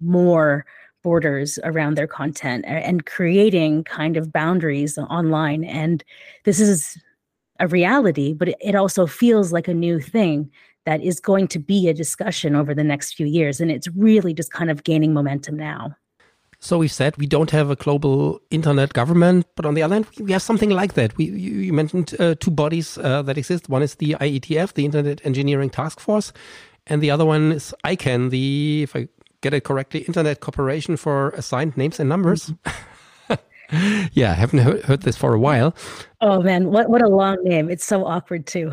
more 0.00 0.64
borders 1.06 1.56
around 1.62 1.94
their 1.94 2.08
content 2.20 2.64
and 2.66 3.06
creating 3.06 3.84
kind 3.84 4.16
of 4.16 4.32
boundaries 4.32 4.98
online. 4.98 5.62
And 5.62 6.02
this 6.42 6.58
is 6.58 6.98
a 7.60 7.68
reality, 7.68 8.34
but 8.34 8.48
it 8.70 8.74
also 8.74 9.06
feels 9.06 9.52
like 9.52 9.68
a 9.68 9.80
new 9.86 10.00
thing 10.00 10.50
that 10.84 11.00
is 11.00 11.20
going 11.20 11.46
to 11.54 11.60
be 11.60 11.88
a 11.88 11.94
discussion 11.94 12.56
over 12.56 12.74
the 12.74 12.82
next 12.92 13.14
few 13.14 13.26
years. 13.38 13.60
And 13.60 13.70
it's 13.70 13.88
really 14.08 14.34
just 14.34 14.50
kind 14.50 14.68
of 14.68 14.82
gaining 14.82 15.14
momentum 15.14 15.56
now. 15.56 15.94
So 16.58 16.78
we've 16.78 16.96
said 17.00 17.16
we 17.18 17.28
don't 17.36 17.52
have 17.52 17.70
a 17.70 17.76
global 17.76 18.40
internet 18.50 18.92
government, 18.92 19.46
but 19.54 19.64
on 19.64 19.74
the 19.74 19.82
other 19.84 19.94
hand, 19.94 20.06
we 20.18 20.32
have 20.32 20.42
something 20.42 20.70
like 20.70 20.94
that. 20.94 21.16
We 21.16 21.26
you, 21.26 21.52
you 21.68 21.72
mentioned 21.72 22.16
uh, 22.18 22.34
two 22.34 22.50
bodies 22.50 22.98
uh, 22.98 23.22
that 23.22 23.38
exist. 23.38 23.68
One 23.68 23.84
is 23.84 23.94
the 23.94 24.16
IETF, 24.20 24.72
the 24.72 24.84
Internet 24.84 25.20
Engineering 25.24 25.70
Task 25.70 26.00
Force, 26.00 26.32
and 26.88 27.00
the 27.00 27.12
other 27.12 27.24
one 27.24 27.52
is 27.52 27.74
ICANN, 27.84 28.30
the 28.30 28.82
if 28.82 28.96
I 28.96 29.08
get 29.40 29.54
it 29.54 29.64
correctly, 29.64 30.00
Internet 30.00 30.40
Corporation 30.40 30.96
for 30.96 31.30
Assigned 31.30 31.76
Names 31.76 32.00
and 32.00 32.08
Numbers. 32.08 32.52
Mm-hmm. 33.28 34.04
yeah, 34.12 34.30
I 34.30 34.34
haven't 34.34 34.60
heard, 34.60 34.82
heard, 34.82 35.02
this 35.02 35.16
for 35.16 35.34
a 35.34 35.38
while. 35.38 35.74
Oh 36.20 36.40
man, 36.42 36.70
what 36.70 36.88
what 36.88 37.02
a 37.02 37.08
long 37.08 37.36
name! 37.42 37.68
It's 37.68 37.84
so 37.84 38.06
awkward 38.06 38.46
too. 38.46 38.72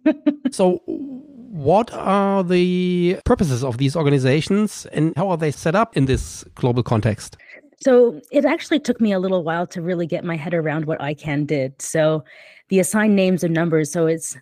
so, 0.50 0.82
what 0.86 1.92
are 1.92 2.44
the 2.44 3.18
purposes 3.24 3.64
of 3.64 3.78
these 3.78 3.96
organizations, 3.96 4.86
and 4.92 5.14
how 5.16 5.30
are 5.30 5.36
they 5.36 5.50
set 5.50 5.74
up 5.74 5.96
in 5.96 6.06
this 6.06 6.44
global 6.54 6.82
context? 6.82 7.36
So, 7.80 8.20
it 8.30 8.44
actually 8.44 8.80
took 8.80 9.00
me 9.00 9.12
a 9.12 9.18
little 9.18 9.42
while 9.42 9.66
to 9.68 9.80
really 9.80 10.06
get 10.06 10.24
my 10.24 10.36
head 10.36 10.54
around 10.54 10.84
what 10.84 10.98
ICANN 11.00 11.46
did. 11.46 11.80
So, 11.80 12.24
the 12.68 12.80
assigned 12.80 13.16
names 13.16 13.44
and 13.44 13.54
numbers. 13.54 13.90
So 13.90 14.06
it's 14.06 14.36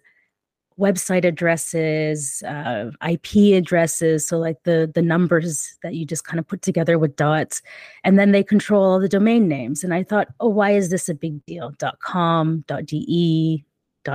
website 0.79 1.25
addresses, 1.25 2.43
uh, 2.43 2.91
IP 3.09 3.55
addresses, 3.57 4.27
so 4.27 4.39
like 4.39 4.63
the 4.65 4.91
the 4.93 5.03
numbers 5.03 5.77
that 5.83 5.95
you 5.95 6.05
just 6.05 6.25
kind 6.25 6.39
of 6.39 6.47
put 6.47 6.63
together 6.63 6.99
with 6.99 7.17
dots, 7.17 7.63
and 8.03 8.19
then 8.19 8.33
they 8.33 8.43
control 8.43 8.85
all 8.85 9.01
the 9.01 9.09
domain 9.09 9.49
names. 9.49 9.85
And 9.85 9.95
I 9.95 10.03
thought, 10.03 10.29
oh, 10.41 10.49
why 10.49 10.73
is 10.73 10.91
this 10.91 11.09
a 11.09 11.15
big 11.15 11.45
deal? 11.47 11.73
.com, 12.01 12.65
.de, 12.85 13.65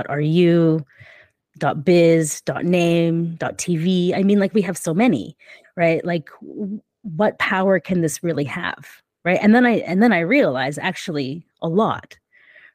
.ru, 0.08 0.80
.biz, 1.82 2.42
.name, 2.62 3.36
.tv. 3.38 4.16
I 4.16 4.22
mean, 4.22 4.38
like 4.38 4.54
we 4.54 4.62
have 4.62 4.78
so 4.78 4.94
many, 4.94 5.36
right? 5.76 6.04
Like, 6.04 6.28
what 7.02 7.38
power 7.38 7.80
can 7.80 8.02
this 8.02 8.22
really 8.22 8.44
have, 8.44 9.02
right? 9.24 9.38
And 9.40 9.54
then 9.54 9.64
I 9.64 9.78
and 9.78 10.02
then 10.02 10.12
I 10.12 10.20
realized 10.20 10.78
actually 10.80 11.44
a 11.62 11.68
lot 11.68 12.18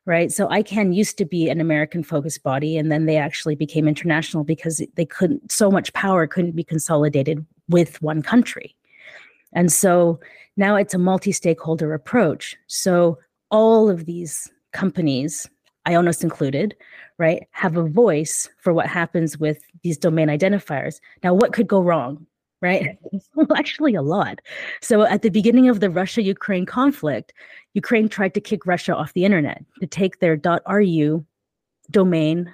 right? 0.05 0.31
So 0.31 0.47
ICANN 0.47 0.95
used 0.95 1.17
to 1.17 1.25
be 1.25 1.49
an 1.49 1.59
American 1.59 2.03
focused 2.03 2.43
body, 2.43 2.77
and 2.77 2.91
then 2.91 3.05
they 3.05 3.17
actually 3.17 3.55
became 3.55 3.87
international 3.87 4.43
because 4.43 4.81
they 4.95 5.05
couldn't, 5.05 5.51
so 5.51 5.71
much 5.71 5.93
power 5.93 6.27
couldn't 6.27 6.55
be 6.55 6.63
consolidated 6.63 7.45
with 7.69 8.01
one 8.01 8.21
country. 8.21 8.75
And 9.53 9.71
so 9.71 10.19
now 10.57 10.75
it's 10.75 10.93
a 10.93 10.99
multi 10.99 11.31
stakeholder 11.31 11.93
approach. 11.93 12.55
So 12.67 13.17
all 13.49 13.89
of 13.89 14.05
these 14.05 14.51
companies, 14.73 15.49
IONOS 15.87 16.23
included, 16.23 16.75
right, 17.17 17.47
have 17.51 17.77
a 17.77 17.87
voice 17.87 18.49
for 18.59 18.73
what 18.73 18.87
happens 18.87 19.39
with 19.39 19.63
these 19.81 19.97
domain 19.97 20.27
identifiers. 20.27 20.99
Now, 21.23 21.33
what 21.33 21.53
could 21.53 21.67
go 21.67 21.81
wrong? 21.81 22.25
Right? 22.61 22.97
well, 23.35 23.47
actually, 23.55 23.95
a 23.95 24.01
lot. 24.01 24.39
So 24.81 25.03
at 25.03 25.21
the 25.21 25.29
beginning 25.29 25.69
of 25.69 25.79
the 25.79 25.89
Russia 25.89 26.21
Ukraine 26.21 26.65
conflict, 26.65 27.33
Ukraine 27.73 28.09
tried 28.09 28.33
to 28.33 28.41
kick 28.41 28.65
Russia 28.65 28.95
off 28.95 29.13
the 29.13 29.25
internet, 29.25 29.63
to 29.81 29.87
take 29.87 30.19
their 30.19 30.39
.ru 30.67 31.25
domain 31.91 32.51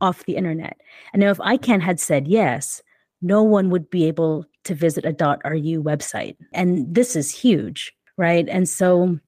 off 0.00 0.24
the 0.24 0.36
internet. 0.36 0.76
And 1.12 1.20
now 1.20 1.30
if 1.30 1.38
ICANN 1.38 1.80
had 1.80 2.00
said 2.00 2.28
yes, 2.28 2.82
no 3.22 3.42
one 3.42 3.70
would 3.70 3.90
be 3.90 4.06
able 4.06 4.46
to 4.64 4.74
visit 4.74 5.04
a 5.04 5.38
.ru 5.44 5.82
website. 5.82 6.36
And 6.52 6.94
this 6.94 7.16
is 7.16 7.30
huge, 7.30 7.92
right? 8.16 8.48
And 8.48 8.68
so 8.68 9.18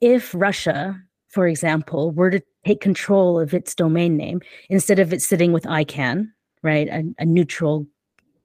if 0.00 0.34
Russia, 0.34 1.00
for 1.28 1.46
example, 1.46 2.12
were 2.12 2.30
to 2.30 2.42
take 2.66 2.80
control 2.80 3.40
of 3.40 3.54
its 3.54 3.74
domain 3.74 4.16
name 4.16 4.40
instead 4.68 4.98
of 4.98 5.12
it 5.12 5.22
sitting 5.22 5.52
with 5.52 5.64
ICANN, 5.64 6.28
right, 6.62 6.88
a, 6.88 7.04
a 7.18 7.24
neutral 7.24 7.86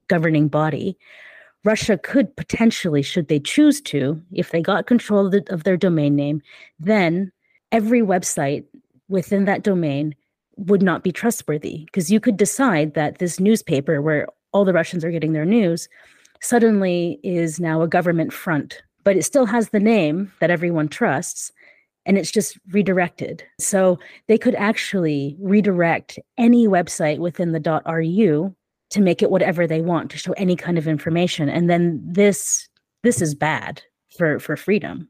governing 0.07 0.47
body, 0.47 0.97
Russia 1.63 1.97
could 1.97 2.35
potentially, 2.35 3.01
should 3.01 3.27
they 3.27 3.39
choose 3.39 3.81
to, 3.81 4.21
if 4.31 4.51
they 4.51 4.61
got 4.61 4.87
control 4.87 5.27
of, 5.27 5.31
the, 5.31 5.43
of 5.49 5.63
their 5.63 5.77
domain 5.77 6.15
name, 6.15 6.41
then 6.79 7.31
every 7.71 8.01
website 8.01 8.65
within 9.07 9.45
that 9.45 9.63
domain 9.63 10.13
would 10.57 10.81
not 10.81 11.03
be 11.03 11.11
trustworthy 11.11 11.85
because 11.85 12.11
you 12.11 12.19
could 12.19 12.37
decide 12.37 12.93
that 12.93 13.17
this 13.17 13.39
newspaper 13.39 14.01
where 14.01 14.27
all 14.51 14.65
the 14.65 14.73
Russians 14.73 15.03
are 15.03 15.11
getting 15.11 15.33
their 15.33 15.45
news 15.45 15.87
suddenly 16.41 17.19
is 17.23 17.59
now 17.59 17.81
a 17.81 17.87
government 17.87 18.33
front, 18.33 18.81
but 19.03 19.15
it 19.15 19.23
still 19.23 19.45
has 19.45 19.69
the 19.69 19.79
name 19.79 20.31
that 20.39 20.51
everyone 20.51 20.87
trusts 20.87 21.51
and 22.05 22.17
it's 22.17 22.31
just 22.31 22.57
redirected. 22.71 23.43
So 23.59 23.97
they 24.27 24.37
could 24.37 24.55
actually 24.55 25.37
redirect 25.39 26.19
any 26.37 26.67
website 26.67 27.19
within 27.19 27.53
the 27.53 27.81
.ru 27.85 28.53
to 28.93 29.01
make 29.01 29.21
it 29.21 29.31
whatever 29.31 29.67
they 29.67 29.81
want 29.81 30.09
to 30.11 30.17
show 30.17 30.33
any 30.33 30.55
kind 30.55 30.77
of 30.77 30.87
information 30.87 31.49
and 31.49 31.69
then 31.69 32.01
this 32.05 32.67
this 33.03 33.21
is 33.21 33.35
bad 33.35 33.81
for 34.17 34.39
for 34.39 34.55
freedom 34.55 35.07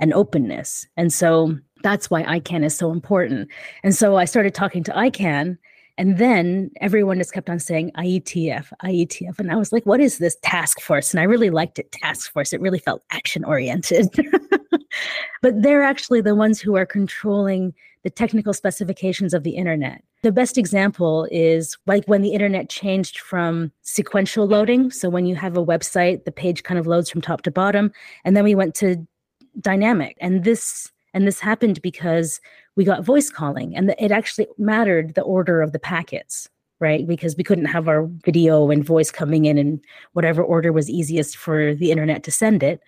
and 0.00 0.12
openness 0.12 0.86
and 0.96 1.12
so 1.12 1.56
that's 1.82 2.10
why 2.10 2.22
icann 2.24 2.64
is 2.64 2.76
so 2.76 2.90
important 2.90 3.48
and 3.82 3.94
so 3.94 4.16
i 4.16 4.24
started 4.24 4.54
talking 4.54 4.82
to 4.84 4.92
icann 4.92 5.56
and 5.98 6.18
then 6.18 6.70
everyone 6.80 7.18
just 7.18 7.34
kept 7.34 7.50
on 7.50 7.58
saying 7.58 7.92
IETF, 7.98 8.72
IETF. 8.82 9.38
And 9.38 9.52
I 9.52 9.56
was 9.56 9.72
like, 9.72 9.84
what 9.84 10.00
is 10.00 10.18
this 10.18 10.36
task 10.42 10.80
force? 10.80 11.12
And 11.12 11.20
I 11.20 11.24
really 11.24 11.50
liked 11.50 11.78
it, 11.78 11.92
task 11.92 12.32
force. 12.32 12.52
It 12.52 12.60
really 12.60 12.78
felt 12.78 13.02
action 13.10 13.44
oriented. 13.44 14.08
but 15.42 15.60
they're 15.60 15.82
actually 15.82 16.22
the 16.22 16.34
ones 16.34 16.60
who 16.60 16.76
are 16.76 16.86
controlling 16.86 17.74
the 18.02 18.10
technical 18.10 18.52
specifications 18.52 19.32
of 19.32 19.42
the 19.42 19.56
internet. 19.56 20.02
The 20.22 20.32
best 20.32 20.58
example 20.58 21.28
is 21.30 21.76
like 21.86 22.04
when 22.06 22.22
the 22.22 22.32
internet 22.32 22.68
changed 22.68 23.18
from 23.18 23.72
sequential 23.82 24.46
loading. 24.46 24.90
So 24.90 25.08
when 25.08 25.26
you 25.26 25.36
have 25.36 25.56
a 25.56 25.64
website, 25.64 26.24
the 26.24 26.32
page 26.32 26.62
kind 26.62 26.78
of 26.78 26.86
loads 26.86 27.10
from 27.10 27.20
top 27.20 27.42
to 27.42 27.50
bottom. 27.50 27.92
And 28.24 28.36
then 28.36 28.44
we 28.44 28.54
went 28.54 28.74
to 28.76 29.06
dynamic. 29.60 30.16
And 30.20 30.44
this 30.44 30.90
and 31.14 31.26
this 31.26 31.40
happened 31.40 31.82
because 31.82 32.40
we 32.74 32.84
got 32.84 33.04
voice 33.04 33.28
calling 33.28 33.76
and 33.76 33.94
it 33.98 34.10
actually 34.10 34.46
mattered 34.56 35.14
the 35.14 35.22
order 35.22 35.60
of 35.60 35.72
the 35.72 35.78
packets 35.78 36.48
right? 36.82 37.06
Because 37.06 37.36
we 37.36 37.44
couldn't 37.44 37.66
have 37.66 37.86
our 37.86 38.06
video 38.24 38.68
and 38.72 38.84
voice 38.84 39.12
coming 39.12 39.44
in 39.44 39.56
in 39.56 39.80
whatever 40.14 40.42
order 40.42 40.72
was 40.72 40.90
easiest 40.90 41.36
for 41.36 41.76
the 41.76 41.92
internet 41.92 42.24
to 42.24 42.32
send 42.32 42.64
it, 42.64 42.82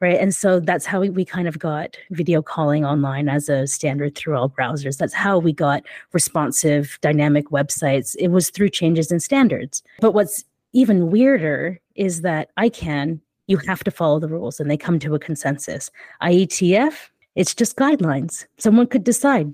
right? 0.00 0.20
And 0.20 0.34
so 0.34 0.60
that's 0.60 0.84
how 0.84 1.00
we, 1.00 1.08
we 1.08 1.24
kind 1.24 1.48
of 1.48 1.58
got 1.58 1.96
video 2.10 2.42
calling 2.42 2.84
online 2.84 3.26
as 3.30 3.48
a 3.48 3.66
standard 3.66 4.14
through 4.14 4.36
all 4.36 4.50
browsers. 4.50 4.98
That's 4.98 5.14
how 5.14 5.38
we 5.38 5.54
got 5.54 5.82
responsive 6.12 6.98
dynamic 7.00 7.48
websites. 7.48 8.14
It 8.18 8.28
was 8.28 8.50
through 8.50 8.68
changes 8.68 9.10
in 9.10 9.18
standards. 9.18 9.82
But 9.98 10.12
what's 10.12 10.44
even 10.74 11.10
weirder 11.10 11.80
is 11.94 12.20
that 12.20 12.50
ICANN, 12.58 13.18
you 13.46 13.56
have 13.66 13.82
to 13.84 13.90
follow 13.90 14.20
the 14.20 14.28
rules 14.28 14.60
and 14.60 14.70
they 14.70 14.76
come 14.76 14.98
to 14.98 15.14
a 15.14 15.18
consensus. 15.18 15.90
IETF, 16.22 17.08
it's 17.34 17.54
just 17.54 17.76
guidelines. 17.76 18.44
Someone 18.58 18.88
could 18.88 19.04
decide 19.04 19.50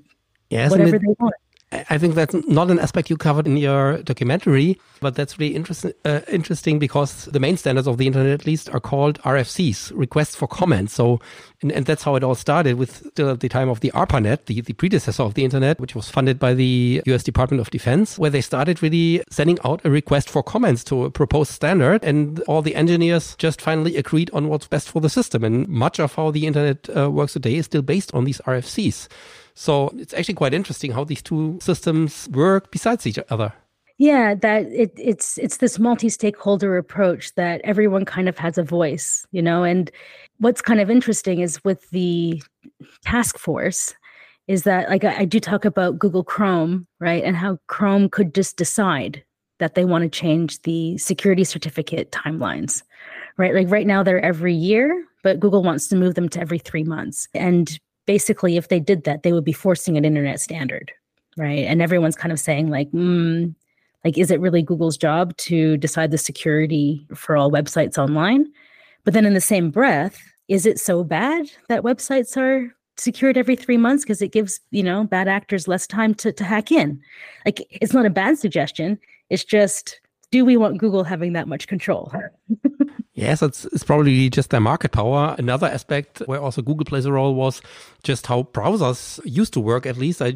yes, 0.51 0.73
whatever 0.73 0.97
it, 0.97 1.03
they 1.03 1.15
want. 1.21 1.35
I 1.89 1.99
think 1.99 2.15
that's 2.15 2.35
not 2.47 2.71
an 2.71 2.79
aspect 2.79 3.11
you 3.11 3.17
covered 3.17 3.47
in 3.47 3.57
your 3.57 3.99
documentary, 4.03 4.79
but 5.01 5.15
that's 5.15 5.39
really 5.39 5.55
interesting. 5.55 5.93
Uh, 6.05 6.21
interesting 6.29 6.79
because 6.79 7.27
the 7.27 7.41
main 7.41 7.57
standards 7.57 7.89
of 7.89 7.99
the 7.99 8.07
internet, 8.07 8.33
at 8.33 8.47
least, 8.47 8.69
are 8.71 8.81
called 8.81 9.21
RFCs, 9.23 9.93
requests 9.95 10.35
for 10.37 10.47
comments. 10.47 10.95
So, 10.95 11.21
and, 11.63 11.73
and 11.73 11.87
that's 11.87 12.03
how 12.03 12.15
it 12.17 12.23
all 12.25 12.35
started 12.35 12.77
with 12.77 13.07
still 13.09 13.31
at 13.31 13.41
the 13.41 13.49
time 13.49 13.69
of 13.69 13.81
the 13.81 13.91
ARPANET, 13.93 14.47
the, 14.47 14.61
the 14.61 14.73
predecessor 14.73 15.23
of 15.23 15.35
the 15.35 15.45
internet, 15.45 15.81
which 15.81 15.95
was 15.95 16.09
funded 16.11 16.39
by 16.39 16.55
the 16.55 17.03
U.S. 17.07 17.23
Department 17.23 17.61
of 17.61 17.71
Defense, 17.71 18.19
where 18.19 18.31
they 18.31 18.41
started 18.41 18.83
really 18.83 19.23
sending 19.31 19.59
out 19.65 19.81
a 19.85 19.91
request 19.91 20.31
for 20.31 20.43
comments 20.43 20.85
to 20.85 21.05
a 21.05 21.11
proposed 21.11 21.51
standard, 21.53 22.05
and 22.05 22.41
all 22.43 22.63
the 22.63 22.75
engineers 22.75 23.35
just 23.37 23.61
finally 23.61 23.97
agreed 23.97 24.31
on 24.33 24.49
what's 24.49 24.67
best 24.67 24.89
for 24.89 25.01
the 25.01 25.11
system. 25.11 25.45
And 25.45 25.69
much 25.69 25.99
of 25.99 26.15
how 26.15 26.31
the 26.31 26.47
internet 26.47 26.89
uh, 26.97 27.11
works 27.11 27.33
today 27.33 27.57
is 27.57 27.67
still 27.67 27.83
based 27.83 28.15
on 28.15 28.25
these 28.25 28.41
RFCs. 28.47 29.09
So 29.55 29.93
it's 29.97 30.13
actually 30.15 30.35
quite 30.35 30.55
interesting 30.55 30.93
how 30.93 31.05
these 31.05 31.23
two 31.23 31.59
systems 31.61 32.29
work 32.31 32.71
besides 32.71 33.07
each 33.07 33.19
other. 33.31 33.53
Yeah, 33.97 34.35
that 34.35 34.67
it, 34.73 34.93
it's 34.97 35.39
it's 35.39 35.59
this 35.59 35.79
multi-stakeholder 35.79 36.77
approach 36.77 37.33
that 37.37 37.61
everyone 37.63 38.05
kind 38.05 38.29
of 38.29 38.37
has 38.39 38.59
a 38.59 38.65
voice, 38.65 39.25
you 39.31 39.41
know. 39.41 39.63
And 39.63 39.89
what's 40.39 40.61
kind 40.61 40.81
of 40.81 40.91
interesting 40.91 41.39
is 41.39 41.63
with 41.63 41.89
the 41.91 42.43
task 43.05 43.39
force, 43.39 43.95
is 44.49 44.65
that 44.65 44.89
like 44.89 45.05
I, 45.05 45.19
I 45.19 45.25
do 45.25 45.39
talk 45.39 45.65
about 45.65 46.01
Google 46.01 46.25
Chrome, 46.25 46.89
right, 46.99 47.23
and 47.23 47.37
how 47.37 47.59
Chrome 47.69 48.09
could 48.09 48.35
just 48.35 48.57
decide 48.57 49.23
that 49.61 49.77
they 49.77 49.85
want 49.85 50.03
to 50.03 50.09
change 50.09 50.61
the 50.63 50.99
security 50.99 51.45
certificate 51.45 52.11
timelines, 52.11 52.83
right? 53.37 53.55
Like 53.55 53.71
right 53.71 53.87
now 53.87 54.03
they're 54.03 54.21
every 54.21 54.55
year, 54.55 55.05
but 55.23 55.39
Google 55.39 55.63
wants 55.63 55.87
to 55.89 55.97
move 55.97 56.17
them 56.17 56.29
to 56.31 56.41
every 56.41 56.59
three 56.59 56.83
months. 56.83 57.29
And 57.33 57.79
basically, 58.07 58.57
if 58.57 58.69
they 58.69 58.81
did 58.81 59.05
that, 59.05 59.23
they 59.23 59.33
would 59.33 59.45
be 59.45 59.53
forcing 59.53 59.97
an 59.97 60.05
internet 60.05 60.41
standard, 60.41 60.93
right? 61.37 61.65
And 61.65 61.83
everyone's 61.83 62.17
kind 62.17 62.33
of 62.33 62.41
saying, 62.41 62.71
like, 62.71 62.91
mm, 62.93 63.55
like, 64.05 64.19
is 64.19 64.31
it 64.31 64.41
really 64.41 64.63
Google's 64.63 64.97
job 64.97 65.37
to 65.39 65.77
decide 65.79 66.11
the 66.11 66.19
security 66.19 67.07
for 67.15 67.37
all 67.37 67.51
websites 67.51 67.97
online? 67.99 68.47
But 69.05 69.15
then 69.15 69.25
in 69.25 69.35
the 69.35 69.41
same 69.41 69.71
breath, 69.71 70.19
is 70.49 70.67
it 70.67 70.79
so 70.79 71.05
bad 71.05 71.47
that 71.69 71.83
websites 71.83 72.37
are 72.37 72.75
secured 72.97 73.37
every 73.37 73.57
three 73.57 73.77
months 73.77 74.05
because 74.05 74.23
it 74.23 74.33
gives 74.33 74.61
you 74.71 74.83
know 74.83 75.05
bad 75.05 75.27
actors 75.27 75.67
less 75.67 75.87
time 75.87 76.15
to, 76.15 76.33
to 76.33 76.45
hack 76.45 76.71
in 76.71 77.01
like 77.45 77.67
it's 77.71 77.93
not 77.93 78.07
a 78.07 78.11
bad 78.11 78.39
suggestion 78.39 78.97
it's 79.31 79.43
just 79.43 80.01
do 80.31 80.45
we 80.45 80.57
want 80.57 80.79
google 80.79 81.03
having 81.03 81.33
that 81.33 81.49
much 81.49 81.67
control 81.67 82.13
Yes, 83.17 83.43
it's, 83.43 83.65
it's 83.67 83.85
probably 83.85 84.29
just 84.29 84.51
their 84.51 84.61
market 84.61 84.91
power. 84.91 85.37
Another 85.39 85.69
aspect 85.69 86.21
where 86.27 86.41
also 86.41 86.63
Google 86.63 86.85
plays 86.85 87.05
a 87.05 87.13
role 87.13 87.37
was 87.37 87.63
just 88.03 88.27
how 88.27 88.43
browsers 88.43 89.21
used 89.25 89.53
to 89.53 89.61
work. 89.61 89.87
At 89.87 89.97
least 89.97 90.21
I 90.21 90.33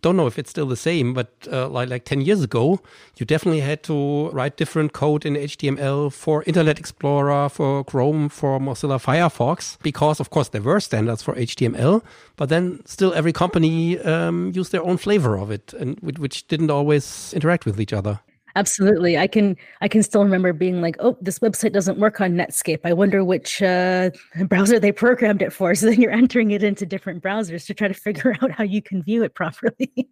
don't 0.00 0.16
know 0.16 0.26
if 0.26 0.38
it's 0.38 0.48
still 0.48 0.64
the 0.64 0.76
same, 0.76 1.12
but 1.12 1.28
uh, 1.52 1.68
like 1.68 1.90
like 1.90 2.06
ten 2.06 2.22
years 2.22 2.42
ago, 2.42 2.80
you 3.18 3.26
definitely 3.26 3.60
had 3.60 3.82
to 3.84 4.30
write 4.30 4.56
different 4.56 4.94
code 4.94 5.26
in 5.26 5.34
HTML 5.34 6.10
for 6.10 6.42
Internet 6.46 6.78
Explorer, 6.78 7.50
for 7.50 7.84
Chrome, 7.84 8.30
for 8.30 8.58
Mozilla 8.58 8.98
Firefox, 8.98 9.76
because 9.82 10.18
of 10.18 10.30
course 10.30 10.48
there 10.48 10.62
were 10.62 10.80
standards 10.80 11.22
for 11.22 11.34
HTML, 11.34 12.02
but 12.36 12.48
then 12.48 12.80
still 12.86 13.12
every 13.12 13.34
company 13.34 13.98
um, 14.00 14.50
used 14.54 14.72
their 14.72 14.82
own 14.82 14.96
flavor 14.96 15.36
of 15.36 15.50
it, 15.50 15.74
and 15.74 16.00
which 16.00 16.48
didn't 16.48 16.70
always 16.70 17.34
interact 17.34 17.66
with 17.66 17.78
each 17.78 17.92
other. 17.92 18.20
Absolutely. 18.56 19.18
I 19.18 19.26
can 19.26 19.56
I 19.80 19.88
can 19.88 20.02
still 20.02 20.22
remember 20.22 20.52
being 20.52 20.80
like, 20.80 20.96
oh, 21.00 21.16
this 21.20 21.40
website 21.40 21.72
doesn't 21.72 21.98
work 21.98 22.20
on 22.20 22.34
Netscape. 22.34 22.80
I 22.84 22.92
wonder 22.92 23.24
which 23.24 23.60
uh, 23.60 24.10
browser 24.48 24.78
they 24.78 24.92
programmed 24.92 25.42
it 25.42 25.52
for. 25.52 25.74
So 25.84 25.90
then 25.90 26.00
you're 26.00 26.12
entering 26.12 26.52
it 26.52 26.62
into 26.62 26.86
different 26.86 27.22
browsers 27.22 27.66
to 27.66 27.74
try 27.74 27.88
to 27.88 27.94
figure 27.94 28.34
out 28.42 28.52
how 28.52 28.64
you 28.64 28.80
can 28.80 29.02
view 29.02 29.24
it 29.24 29.34
properly. 29.34 30.08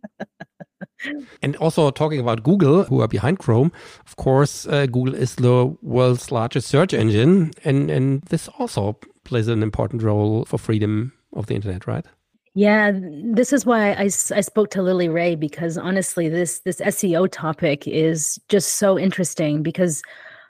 and 1.40 1.57
also 1.57 1.90
talking 1.90 2.20
about 2.20 2.42
Google, 2.42 2.85
who 2.85 3.00
are 3.00 3.09
behind 3.09 3.38
Chrome, 3.38 3.72
of 4.07 4.16
course, 4.16 4.66
uh, 4.66 4.87
Google 4.87 5.14
is 5.14 5.37
the 5.37 5.74
world's 5.81 6.31
largest 6.33 6.68
search 6.68 6.92
engine, 6.92 7.52
and 7.64 7.90
and 7.90 8.22
this 8.22 8.48
also 8.59 8.98
plays 9.24 9.48
an 9.48 9.62
important 9.62 10.02
role 10.02 10.44
for 10.44 10.59
freedom 10.59 11.12
of 11.33 11.46
the 11.46 11.55
internet, 11.55 11.87
right? 11.87 12.05
Yeah, 12.54 12.92
this 12.94 13.52
is 13.52 13.64
why 13.64 13.92
I, 13.92 14.02
I 14.04 14.08
spoke 14.42 14.70
to 14.70 14.82
Lily 14.82 15.08
Ray 15.08 15.36
because 15.36 15.78
honestly, 15.78 16.28
this 16.28 16.58
this 16.60 16.80
SEO 16.80 17.28
topic 17.30 17.88
is 17.88 18.38
just 18.48 18.74
so 18.74 18.98
interesting 18.98 19.62
because 19.62 20.02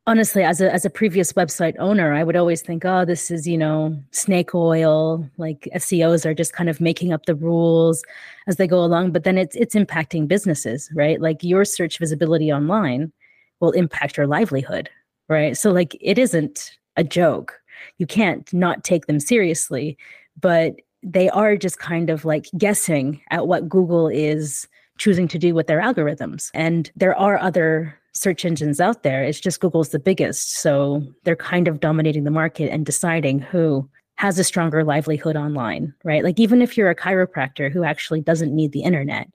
honestly, 0.09 0.43
as 0.43 0.61
a 0.61 0.73
as 0.73 0.85
a 0.85 0.91
previous 0.91 1.33
website 1.35 1.77
owner, 1.79 2.13
I 2.13 2.25
would 2.25 2.35
always 2.35 2.61
think, 2.61 2.85
oh, 2.85 3.05
this 3.05 3.31
is 3.31 3.47
you 3.47 3.57
know 3.57 3.97
snake 4.11 4.53
oil. 4.53 5.29
Like 5.37 5.69
SEOs 5.77 6.27
are 6.27 6.35
just 6.35 6.53
kind 6.55 6.69
of 6.69 6.81
making 6.81 7.13
up 7.13 7.27
the 7.27 7.37
rules 7.37 8.03
as 8.49 8.57
they 8.57 8.67
go 8.67 8.83
along, 8.85 9.13
but 9.13 9.23
then 9.23 9.39
it's 9.39 9.55
it's 9.55 9.77
impacting 9.77 10.27
businesses, 10.27 10.91
right? 10.95 11.21
Like 11.21 11.45
your 11.45 11.65
search 11.65 11.99
visibility 12.01 12.53
online 12.53 13.13
will 13.61 13.71
impact 13.73 14.17
your 14.17 14.27
livelihood, 14.27 14.91
right? 15.29 15.57
So 15.57 15.71
like 15.71 15.97
it 16.01 16.19
isn't 16.19 16.73
a 16.97 17.05
joke. 17.05 17.61
You 17.99 18.07
can't 18.09 18.53
not 18.53 18.83
take 18.83 19.07
them 19.07 19.21
seriously, 19.21 19.97
but 20.41 20.75
they 21.03 21.29
are 21.31 21.57
just 21.57 21.79
kind 21.79 22.11
of 22.11 22.25
like 22.25 22.47
guessing 22.57 23.21
at 23.31 23.47
what 23.47 23.69
Google 23.69 24.09
is 24.09 24.69
choosing 24.99 25.29
to 25.29 25.39
do 25.39 25.55
with 25.55 25.67
their 25.67 25.81
algorithms. 25.81 26.51
And 26.55 26.91
there 26.97 27.17
are 27.17 27.39
other 27.39 27.99
search 28.13 28.45
engines 28.45 28.81
out 28.81 29.03
there. 29.03 29.25
It's 29.25 29.41
just 29.41 29.61
Google's 29.61 29.89
the 29.89 29.99
biggest. 29.99 30.57
So 30.57 31.03
they're 31.25 31.35
kind 31.35 31.67
of 31.67 31.81
dominating 31.81 32.25
the 32.25 32.31
market 32.31 32.71
and 32.71 32.85
deciding 32.85 33.41
who 33.41 33.89
has 34.17 34.39
a 34.39 34.45
stronger 34.45 34.85
livelihood 34.85 35.35
online, 35.35 35.93
right? 36.05 36.23
Like 36.23 36.39
even 36.39 36.63
if 36.63 36.77
you're 36.77 36.91
a 36.91 36.95
chiropractor 36.95 37.73
who 37.73 37.83
actually 37.83 38.21
doesn't 38.21 38.55
need 38.55 38.73
the 38.73 38.83
internet, 38.83 39.29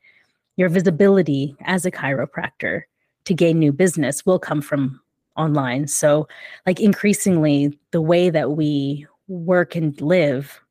your 0.56 0.70
visibility 0.70 1.56
as 1.66 1.86
a 1.86 1.92
chiropractor 1.92 2.84
to 3.26 3.34
gain 3.34 3.60
new 3.60 3.74
business 3.74 4.26
will 4.26 4.40
come 4.40 4.62
from 4.62 5.02
online. 5.36 5.88
So 5.88 6.28
like 6.66 6.80
increasingly 6.80 7.78
the 7.92 8.02
way 8.02 8.30
that 8.30 8.52
we 8.52 9.06
work 9.28 9.76
and 9.76 10.00
live 10.00 10.62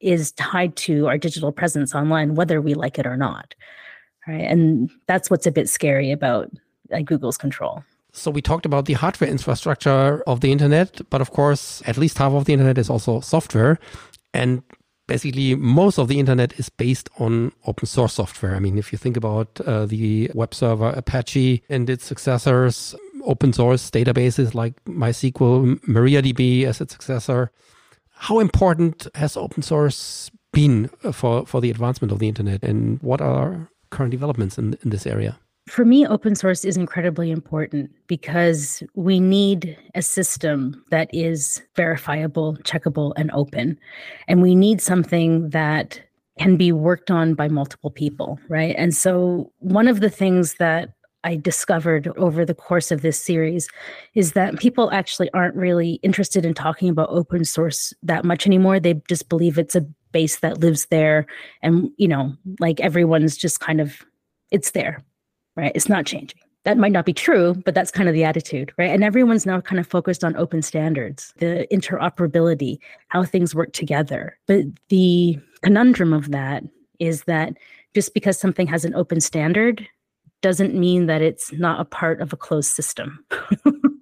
is 0.00 0.32
tied 0.32 0.76
to 0.76 1.08
our 1.08 1.18
digital 1.18 1.52
presence 1.52 1.94
online, 1.94 2.34
whether 2.34 2.60
we 2.60 2.74
like 2.74 2.98
it 2.98 3.06
or 3.06 3.16
not. 3.16 3.54
Right. 4.26 4.44
And 4.44 4.90
that's 5.06 5.30
what's 5.30 5.46
a 5.46 5.50
bit 5.50 5.68
scary 5.68 6.12
about 6.12 6.50
Google's 7.04 7.38
control. 7.38 7.82
So 8.12 8.30
we 8.30 8.42
talked 8.42 8.66
about 8.66 8.86
the 8.86 8.94
hardware 8.94 9.30
infrastructure 9.30 10.22
of 10.26 10.40
the 10.40 10.50
internet, 10.52 11.00
but 11.10 11.20
of 11.20 11.30
course, 11.30 11.82
at 11.86 11.96
least 11.96 12.18
half 12.18 12.32
of 12.32 12.44
the 12.44 12.52
internet 12.52 12.78
is 12.78 12.90
also 12.90 13.20
software. 13.20 13.78
And 14.34 14.62
basically, 15.06 15.54
most 15.54 15.98
of 15.98 16.08
the 16.08 16.18
internet 16.18 16.58
is 16.58 16.68
based 16.68 17.08
on 17.18 17.52
open 17.66 17.86
source 17.86 18.14
software. 18.14 18.54
I 18.54 18.60
mean, 18.60 18.78
if 18.78 18.92
you 18.92 18.98
think 18.98 19.16
about 19.16 19.60
uh, 19.60 19.86
the 19.86 20.30
web 20.34 20.54
server 20.54 20.90
Apache 20.90 21.62
and 21.68 21.88
its 21.88 22.04
successors, 22.04 22.94
open 23.24 23.52
source 23.52 23.90
databases 23.90 24.54
like 24.54 24.74
MySQL, 24.84 25.80
MariaDB 25.80 26.64
as 26.64 26.80
its 26.80 26.92
successor, 26.92 27.50
how 28.18 28.40
important 28.40 29.06
has 29.14 29.36
open 29.36 29.62
source 29.62 30.30
been 30.52 30.88
for, 31.12 31.46
for 31.46 31.60
the 31.60 31.70
advancement 31.70 32.12
of 32.12 32.18
the 32.18 32.28
internet 32.28 32.62
and 32.64 33.00
what 33.00 33.20
are 33.20 33.68
current 33.90 34.10
developments 34.10 34.58
in, 34.58 34.76
in 34.82 34.90
this 34.90 35.06
area? 35.06 35.38
For 35.68 35.84
me, 35.84 36.06
open 36.06 36.34
source 36.34 36.64
is 36.64 36.76
incredibly 36.76 37.30
important 37.30 37.90
because 38.06 38.82
we 38.94 39.20
need 39.20 39.76
a 39.94 40.02
system 40.02 40.82
that 40.90 41.10
is 41.12 41.62
verifiable, 41.76 42.56
checkable, 42.64 43.12
and 43.16 43.30
open. 43.32 43.78
And 44.26 44.42
we 44.42 44.54
need 44.54 44.80
something 44.80 45.50
that 45.50 46.00
can 46.38 46.56
be 46.56 46.72
worked 46.72 47.10
on 47.10 47.34
by 47.34 47.48
multiple 47.48 47.90
people, 47.90 48.40
right? 48.48 48.74
And 48.78 48.94
so, 48.94 49.52
one 49.58 49.88
of 49.88 50.00
the 50.00 50.10
things 50.10 50.54
that 50.54 50.90
I 51.24 51.36
discovered 51.36 52.08
over 52.16 52.44
the 52.44 52.54
course 52.54 52.90
of 52.90 53.02
this 53.02 53.20
series 53.20 53.68
is 54.14 54.32
that 54.32 54.58
people 54.58 54.90
actually 54.92 55.30
aren't 55.32 55.56
really 55.56 55.94
interested 56.02 56.44
in 56.44 56.54
talking 56.54 56.88
about 56.88 57.10
open 57.10 57.44
source 57.44 57.92
that 58.02 58.24
much 58.24 58.46
anymore. 58.46 58.78
They 58.78 58.94
just 59.08 59.28
believe 59.28 59.58
it's 59.58 59.74
a 59.74 59.86
base 60.12 60.38
that 60.38 60.60
lives 60.60 60.86
there. 60.86 61.26
And, 61.62 61.90
you 61.96 62.08
know, 62.08 62.34
like 62.60 62.80
everyone's 62.80 63.36
just 63.36 63.60
kind 63.60 63.80
of, 63.80 64.04
it's 64.50 64.70
there, 64.70 65.04
right? 65.56 65.72
It's 65.74 65.88
not 65.88 66.06
changing. 66.06 66.38
That 66.64 66.78
might 66.78 66.92
not 66.92 67.06
be 67.06 67.12
true, 67.12 67.54
but 67.64 67.74
that's 67.74 67.90
kind 67.90 68.08
of 68.08 68.14
the 68.14 68.24
attitude, 68.24 68.72
right? 68.78 68.90
And 68.90 69.02
everyone's 69.02 69.46
now 69.46 69.60
kind 69.60 69.78
of 69.80 69.86
focused 69.86 70.22
on 70.22 70.36
open 70.36 70.62
standards, 70.62 71.32
the 71.38 71.66
interoperability, 71.72 72.78
how 73.08 73.24
things 73.24 73.54
work 73.54 73.72
together. 73.72 74.38
But 74.46 74.64
the 74.88 75.38
conundrum 75.62 76.12
of 76.12 76.30
that 76.30 76.64
is 76.98 77.24
that 77.24 77.54
just 77.94 78.14
because 78.14 78.38
something 78.38 78.66
has 78.66 78.84
an 78.84 78.94
open 78.94 79.20
standard 79.20 79.86
doesn't 80.42 80.74
mean 80.74 81.06
that 81.06 81.22
it's 81.22 81.52
not 81.52 81.80
a 81.80 81.84
part 81.84 82.20
of 82.20 82.32
a 82.32 82.36
closed 82.36 82.70
system. 82.70 83.24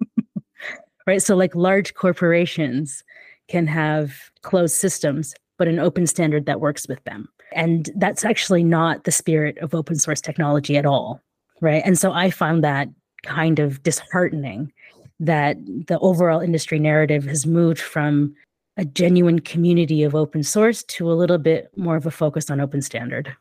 right? 1.07 1.21
So, 1.21 1.35
like 1.35 1.55
large 1.55 1.93
corporations 1.93 3.03
can 3.47 3.67
have 3.67 4.31
closed 4.41 4.75
systems, 4.75 5.33
but 5.57 5.67
an 5.67 5.79
open 5.79 6.05
standard 6.05 6.45
that 6.45 6.59
works 6.59 6.87
with 6.87 7.03
them. 7.05 7.29
And 7.53 7.89
that's 7.95 8.25
actually 8.25 8.63
not 8.63 9.05
the 9.05 9.11
spirit 9.11 9.57
of 9.59 9.73
open 9.73 9.95
source 9.95 10.21
technology 10.21 10.77
at 10.77 10.85
all. 10.85 11.21
Right. 11.61 11.81
And 11.85 11.97
so 11.97 12.11
I 12.11 12.29
found 12.29 12.63
that 12.63 12.89
kind 13.23 13.59
of 13.59 13.81
disheartening 13.81 14.71
that 15.19 15.57
the 15.87 15.97
overall 15.99 16.39
industry 16.39 16.77
narrative 16.77 17.23
has 17.25 17.45
moved 17.47 17.79
from 17.79 18.35
a 18.75 18.85
genuine 18.85 19.39
community 19.39 20.03
of 20.03 20.13
open 20.13 20.43
source 20.43 20.83
to 20.83 21.11
a 21.11 21.15
little 21.15 21.39
bit 21.39 21.71
more 21.75 21.95
of 21.95 22.05
a 22.05 22.11
focus 22.11 22.51
on 22.51 22.61
open 22.61 22.81
standard. 22.81 23.35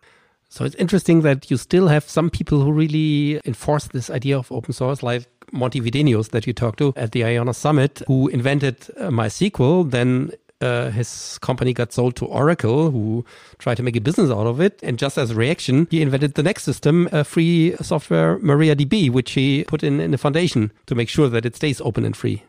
So 0.49 0.65
it's 0.65 0.77
interesting 0.77 1.23
that 1.23 1.51
you 1.51 1.57
still 1.57 1.89
have 1.89 2.05
some 2.05 2.31
people 2.31 2.63
who 2.63 2.73
really 2.73 3.41
enforce 3.45 3.89
this 3.89 4.11
idea 4.11 4.39
of 4.39 4.51
open 4.53 4.73
source, 4.73 5.03
like 5.03 5.29
Monty 5.53 5.81
Widenius 5.81 6.31
that 6.31 6.47
you 6.47 6.53
talked 6.53 6.79
to 6.79 6.93
at 6.97 7.13
the 7.13 7.23
IONOS 7.23 7.57
Summit, 7.57 8.03
who 8.07 8.29
invented 8.29 8.77
uh, 8.97 9.09
MySQL. 9.09 9.91
Then 9.91 10.31
uh, 10.61 10.91
his 10.91 11.39
company 11.39 11.73
got 11.73 11.93
sold 11.93 12.17
to 12.17 12.27
Oracle, 12.27 12.91
who 12.91 13.25
tried 13.59 13.77
to 13.77 13.83
make 13.83 13.97
a 13.97 14.01
business 14.01 14.31
out 14.31 14.47
of 14.47 14.61
it. 14.61 14.81
And 14.83 14.99
just 14.99 15.19
as 15.19 15.33
a 15.33 15.35
reaction, 15.35 15.87
he 15.91 16.01
invented 16.01 16.35
the 16.35 16.43
next 16.43 16.63
system, 16.63 17.09
a 17.13 17.25
free 17.25 17.77
software, 17.83 18.39
MariaDB, 18.39 19.11
which 19.11 19.33
he 19.33 19.65
put 19.65 19.83
in, 19.83 20.01
in 20.01 20.13
the 20.13 20.19
foundation 20.19 20.73
to 20.87 20.95
make 20.95 21.09
sure 21.09 21.29
that 21.29 21.45
it 21.45 21.57
stays 21.57 21.81
open 21.81 22.05
and 22.05 22.17
free. 22.17 22.43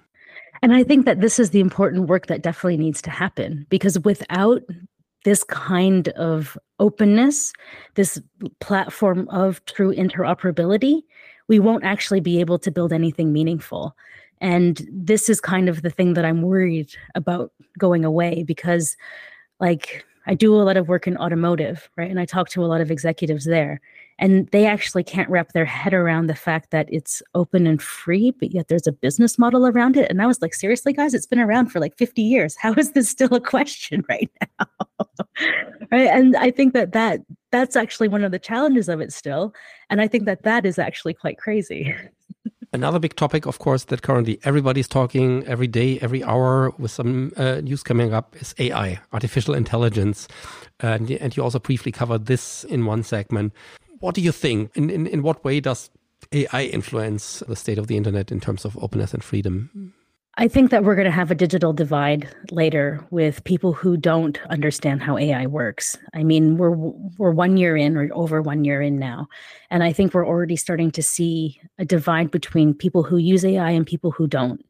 And 0.61 0.73
I 0.73 0.83
think 0.83 1.05
that 1.05 1.21
this 1.21 1.39
is 1.39 1.51
the 1.51 1.59
important 1.59 2.07
work 2.07 2.27
that 2.27 2.41
definitely 2.41 2.77
needs 2.77 3.01
to 3.03 3.11
happen 3.11 3.67
because 3.69 3.99
without 3.99 4.63
this 5.23 5.43
kind 5.43 6.09
of 6.09 6.57
openness, 6.79 7.53
this 7.95 8.21
platform 8.59 9.27
of 9.29 9.63
true 9.65 9.93
interoperability, 9.93 11.01
we 11.47 11.59
won't 11.59 11.83
actually 11.83 12.19
be 12.19 12.39
able 12.39 12.59
to 12.59 12.71
build 12.71 12.93
anything 12.93 13.33
meaningful. 13.33 13.95
And 14.39 14.87
this 14.91 15.29
is 15.29 15.41
kind 15.41 15.67
of 15.69 15.81
the 15.81 15.89
thing 15.89 16.13
that 16.13 16.25
I'm 16.25 16.41
worried 16.41 16.93
about 17.15 17.51
going 17.77 18.05
away 18.05 18.43
because, 18.43 18.95
like, 19.59 20.05
I 20.27 20.35
do 20.35 20.53
a 20.53 20.61
lot 20.61 20.77
of 20.77 20.87
work 20.87 21.07
in 21.07 21.17
automotive, 21.17 21.89
right? 21.95 22.11
And 22.11 22.19
I 22.19 22.25
talk 22.25 22.49
to 22.49 22.63
a 22.63 22.67
lot 22.67 22.81
of 22.81 22.91
executives 22.91 23.45
there 23.45 23.81
and 24.19 24.47
they 24.49 24.65
actually 24.65 25.03
can't 25.03 25.29
wrap 25.29 25.53
their 25.53 25.65
head 25.65 25.93
around 25.93 26.27
the 26.27 26.35
fact 26.35 26.71
that 26.71 26.87
it's 26.91 27.21
open 27.35 27.67
and 27.67 27.81
free 27.81 28.31
but 28.31 28.51
yet 28.51 28.67
there's 28.67 28.87
a 28.87 28.91
business 28.91 29.37
model 29.37 29.67
around 29.67 29.97
it. 29.97 30.09
And 30.09 30.21
i 30.21 30.25
was 30.25 30.41
like 30.41 30.53
seriously 30.53 30.93
guys? 30.93 31.13
It's 31.13 31.25
been 31.25 31.39
around 31.39 31.67
for 31.67 31.79
like 31.79 31.97
50 31.97 32.21
years. 32.21 32.55
How 32.55 32.73
is 32.73 32.91
this 32.91 33.09
still 33.09 33.33
a 33.33 33.41
question 33.41 34.03
right 34.09 34.29
now? 34.59 34.65
Right? 35.91 36.07
And 36.07 36.35
i 36.35 36.51
think 36.51 36.73
that 36.73 36.91
that 36.93 37.21
that's 37.51 37.75
actually 37.75 38.07
one 38.07 38.23
of 38.23 38.31
the 38.31 38.39
challenges 38.39 38.89
of 38.89 39.01
it 39.01 39.13
still. 39.13 39.53
And 39.89 40.01
i 40.01 40.07
think 40.07 40.25
that 40.25 40.43
that 40.43 40.65
is 40.65 40.79
actually 40.79 41.13
quite 41.13 41.37
crazy. 41.37 41.93
Another 42.73 42.99
big 42.99 43.15
topic, 43.15 43.45
of 43.45 43.59
course, 43.59 43.85
that 43.85 44.01
currently 44.01 44.39
everybody's 44.43 44.89
talking 44.89 45.45
every 45.47 45.67
day, 45.67 45.99
every 45.99 46.21
hour 46.21 46.71
with 46.77 46.91
some 46.91 47.31
uh, 47.37 47.61
news 47.61 47.81
coming 47.81 48.13
up 48.13 48.35
is 48.41 48.53
AI, 48.59 48.99
artificial 49.13 49.53
intelligence. 49.53 50.27
and, 50.81 51.09
and 51.09 51.37
you 51.37 51.43
also 51.43 51.59
briefly 51.59 51.93
covered 51.93 52.25
this 52.25 52.65
in 52.65 52.85
one 52.85 53.03
segment 53.03 53.53
what 53.99 54.15
do 54.15 54.21
you 54.21 54.31
think? 54.31 54.75
In, 54.75 54.89
in, 54.89 55.07
in 55.07 55.23
what 55.23 55.43
way 55.43 55.59
does 55.59 55.89
AI 56.31 56.63
influence 56.63 57.43
the 57.47 57.55
state 57.55 57.77
of 57.77 57.87
the 57.87 57.97
internet 57.97 58.31
in 58.31 58.39
terms 58.39 58.65
of 58.65 58.77
openness 58.81 59.13
and 59.13 59.23
freedom? 59.23 59.93
I 60.39 60.47
think 60.47 60.69
that 60.69 60.83
we're 60.83 60.93
going 60.93 61.05
to 61.05 61.11
have 61.11 61.31
a 61.31 61.35
digital 61.35 61.73
divide 61.73 62.29
later 62.51 63.03
with 63.09 63.43
people 63.43 63.73
who 63.73 63.97
don't 63.97 64.39
understand 64.51 65.01
how 65.01 65.17
AI 65.17 65.47
works. 65.47 65.97
I 66.13 66.23
mean, 66.23 66.57
we're 66.57 66.75
we're 67.17 67.31
one 67.31 67.57
year 67.57 67.75
in 67.75 67.97
or 67.97 68.07
over 68.13 68.39
one 68.43 68.63
year 68.63 68.79
in 68.79 68.99
now, 68.99 69.27
and 69.71 69.83
I 69.83 69.91
think 69.91 70.13
we're 70.13 70.27
already 70.27 70.55
starting 70.55 70.91
to 70.91 71.01
see 71.01 71.59
a 71.79 71.85
divide 71.85 72.29
between 72.29 72.75
people 72.75 73.01
who 73.01 73.17
use 73.17 73.43
AI 73.43 73.71
and 73.71 73.85
people 73.85 74.11
who 74.11 74.27
don't. 74.27 74.63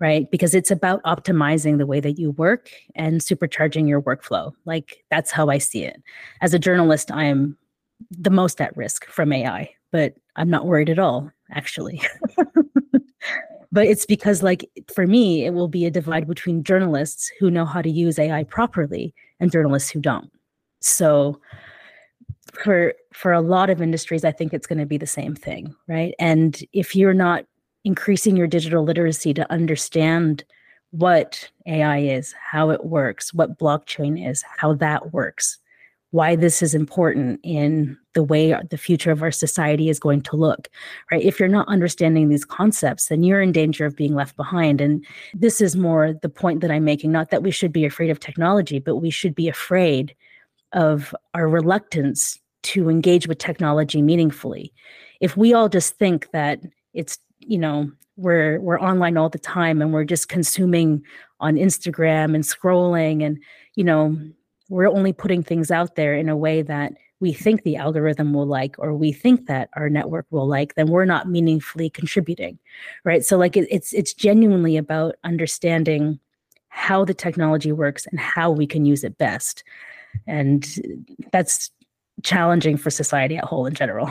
Right? 0.00 0.28
Because 0.30 0.54
it's 0.54 0.70
about 0.70 1.02
optimizing 1.04 1.78
the 1.78 1.86
way 1.86 2.00
that 2.00 2.18
you 2.18 2.32
work 2.32 2.70
and 2.96 3.20
supercharging 3.20 3.88
your 3.88 4.02
workflow. 4.02 4.52
Like 4.64 5.04
that's 5.10 5.30
how 5.30 5.48
I 5.48 5.58
see 5.58 5.84
it. 5.84 6.00
As 6.40 6.54
a 6.54 6.58
journalist, 6.58 7.10
I 7.12 7.24
am 7.24 7.56
the 8.10 8.30
most 8.30 8.60
at 8.60 8.76
risk 8.76 9.06
from 9.06 9.32
AI, 9.32 9.70
but 9.90 10.14
I'm 10.36 10.50
not 10.50 10.66
worried 10.66 10.90
at 10.90 10.98
all, 10.98 11.30
actually. 11.50 12.02
but 13.72 13.86
it's 13.86 14.06
because, 14.06 14.42
like, 14.42 14.68
for 14.94 15.06
me, 15.06 15.44
it 15.44 15.54
will 15.54 15.68
be 15.68 15.86
a 15.86 15.90
divide 15.90 16.26
between 16.26 16.64
journalists 16.64 17.30
who 17.38 17.50
know 17.50 17.64
how 17.64 17.82
to 17.82 17.90
use 17.90 18.18
AI 18.18 18.44
properly 18.44 19.14
and 19.40 19.52
journalists 19.52 19.90
who 19.90 20.00
don't. 20.00 20.30
So, 20.80 21.40
for 22.52 22.94
for 23.12 23.32
a 23.32 23.40
lot 23.40 23.70
of 23.70 23.80
industries, 23.80 24.24
I 24.24 24.32
think 24.32 24.52
it's 24.52 24.66
going 24.66 24.78
to 24.78 24.86
be 24.86 24.98
the 24.98 25.06
same 25.06 25.34
thing, 25.34 25.74
right? 25.88 26.14
And 26.18 26.62
if 26.72 26.94
you're 26.94 27.14
not 27.14 27.44
increasing 27.84 28.36
your 28.36 28.46
digital 28.46 28.84
literacy 28.84 29.34
to 29.34 29.50
understand 29.52 30.44
what 30.90 31.50
AI 31.66 31.98
is, 31.98 32.34
how 32.38 32.70
it 32.70 32.84
works, 32.84 33.32
what 33.32 33.58
blockchain 33.58 34.28
is, 34.28 34.44
how 34.56 34.74
that 34.74 35.12
works, 35.12 35.58
why 36.12 36.36
this 36.36 36.62
is 36.62 36.74
important 36.74 37.40
in 37.42 37.98
the 38.14 38.22
way 38.22 38.56
the 38.70 38.78
future 38.78 39.10
of 39.10 39.22
our 39.22 39.30
society 39.30 39.88
is 39.88 39.98
going 39.98 40.22
to 40.22 40.36
look 40.36 40.68
right? 41.10 41.22
If 41.22 41.40
you're 41.40 41.48
not 41.48 41.68
understanding 41.68 42.28
these 42.28 42.44
concepts 42.44 43.08
then 43.08 43.22
you're 43.22 43.42
in 43.42 43.52
danger 43.52 43.84
of 43.84 43.96
being 43.96 44.14
left 44.14 44.36
behind. 44.36 44.80
And 44.80 45.04
this 45.34 45.60
is 45.60 45.76
more 45.76 46.12
the 46.12 46.28
point 46.28 46.60
that 46.60 46.70
i'm 46.70 46.84
making 46.84 47.12
not 47.12 47.30
that 47.30 47.42
we 47.42 47.50
should 47.50 47.72
be 47.72 47.84
afraid 47.84 48.10
of 48.10 48.20
technology 48.20 48.78
but 48.78 48.96
we 48.96 49.10
should 49.10 49.34
be 49.34 49.48
afraid 49.48 50.14
of 50.72 51.14
our 51.34 51.48
reluctance 51.48 52.38
to 52.62 52.88
engage 52.88 53.26
with 53.26 53.38
technology 53.38 54.02
meaningfully. 54.02 54.72
If 55.20 55.36
we 55.36 55.52
all 55.52 55.68
just 55.68 55.98
think 55.98 56.30
that 56.32 56.60
it's 56.94 57.18
you 57.40 57.58
know 57.58 57.90
we're 58.16 58.60
we're 58.60 58.80
online 58.80 59.16
all 59.16 59.28
the 59.28 59.38
time 59.38 59.82
and 59.82 59.92
we're 59.92 60.04
just 60.04 60.28
consuming 60.28 61.02
on 61.40 61.54
instagram 61.54 62.34
and 62.34 62.44
scrolling 62.44 63.24
and 63.24 63.42
you 63.74 63.82
know 63.82 64.16
we're 64.72 64.88
only 64.88 65.12
putting 65.12 65.42
things 65.42 65.70
out 65.70 65.96
there 65.96 66.14
in 66.14 66.30
a 66.30 66.36
way 66.36 66.62
that 66.62 66.94
we 67.20 67.32
think 67.32 67.62
the 67.62 67.76
algorithm 67.76 68.32
will 68.32 68.46
like 68.46 68.74
or 68.78 68.94
we 68.94 69.12
think 69.12 69.46
that 69.46 69.68
our 69.74 69.90
network 69.90 70.26
will 70.30 70.48
like 70.48 70.74
then 70.74 70.86
we're 70.86 71.04
not 71.04 71.28
meaningfully 71.28 71.90
contributing 71.90 72.58
right? 73.04 73.24
So 73.24 73.36
like 73.36 73.56
it, 73.56 73.68
it's 73.70 73.92
it's 73.92 74.14
genuinely 74.14 74.76
about 74.78 75.16
understanding 75.24 76.18
how 76.68 77.04
the 77.04 77.14
technology 77.14 77.70
works 77.70 78.06
and 78.06 78.18
how 78.18 78.50
we 78.50 78.66
can 78.66 78.86
use 78.86 79.04
it 79.04 79.18
best. 79.18 79.62
And 80.26 80.66
that's 81.32 81.70
challenging 82.22 82.78
for 82.78 82.90
society 82.90 83.36
at 83.36 83.44
whole 83.44 83.66
in 83.66 83.74
general. 83.74 84.10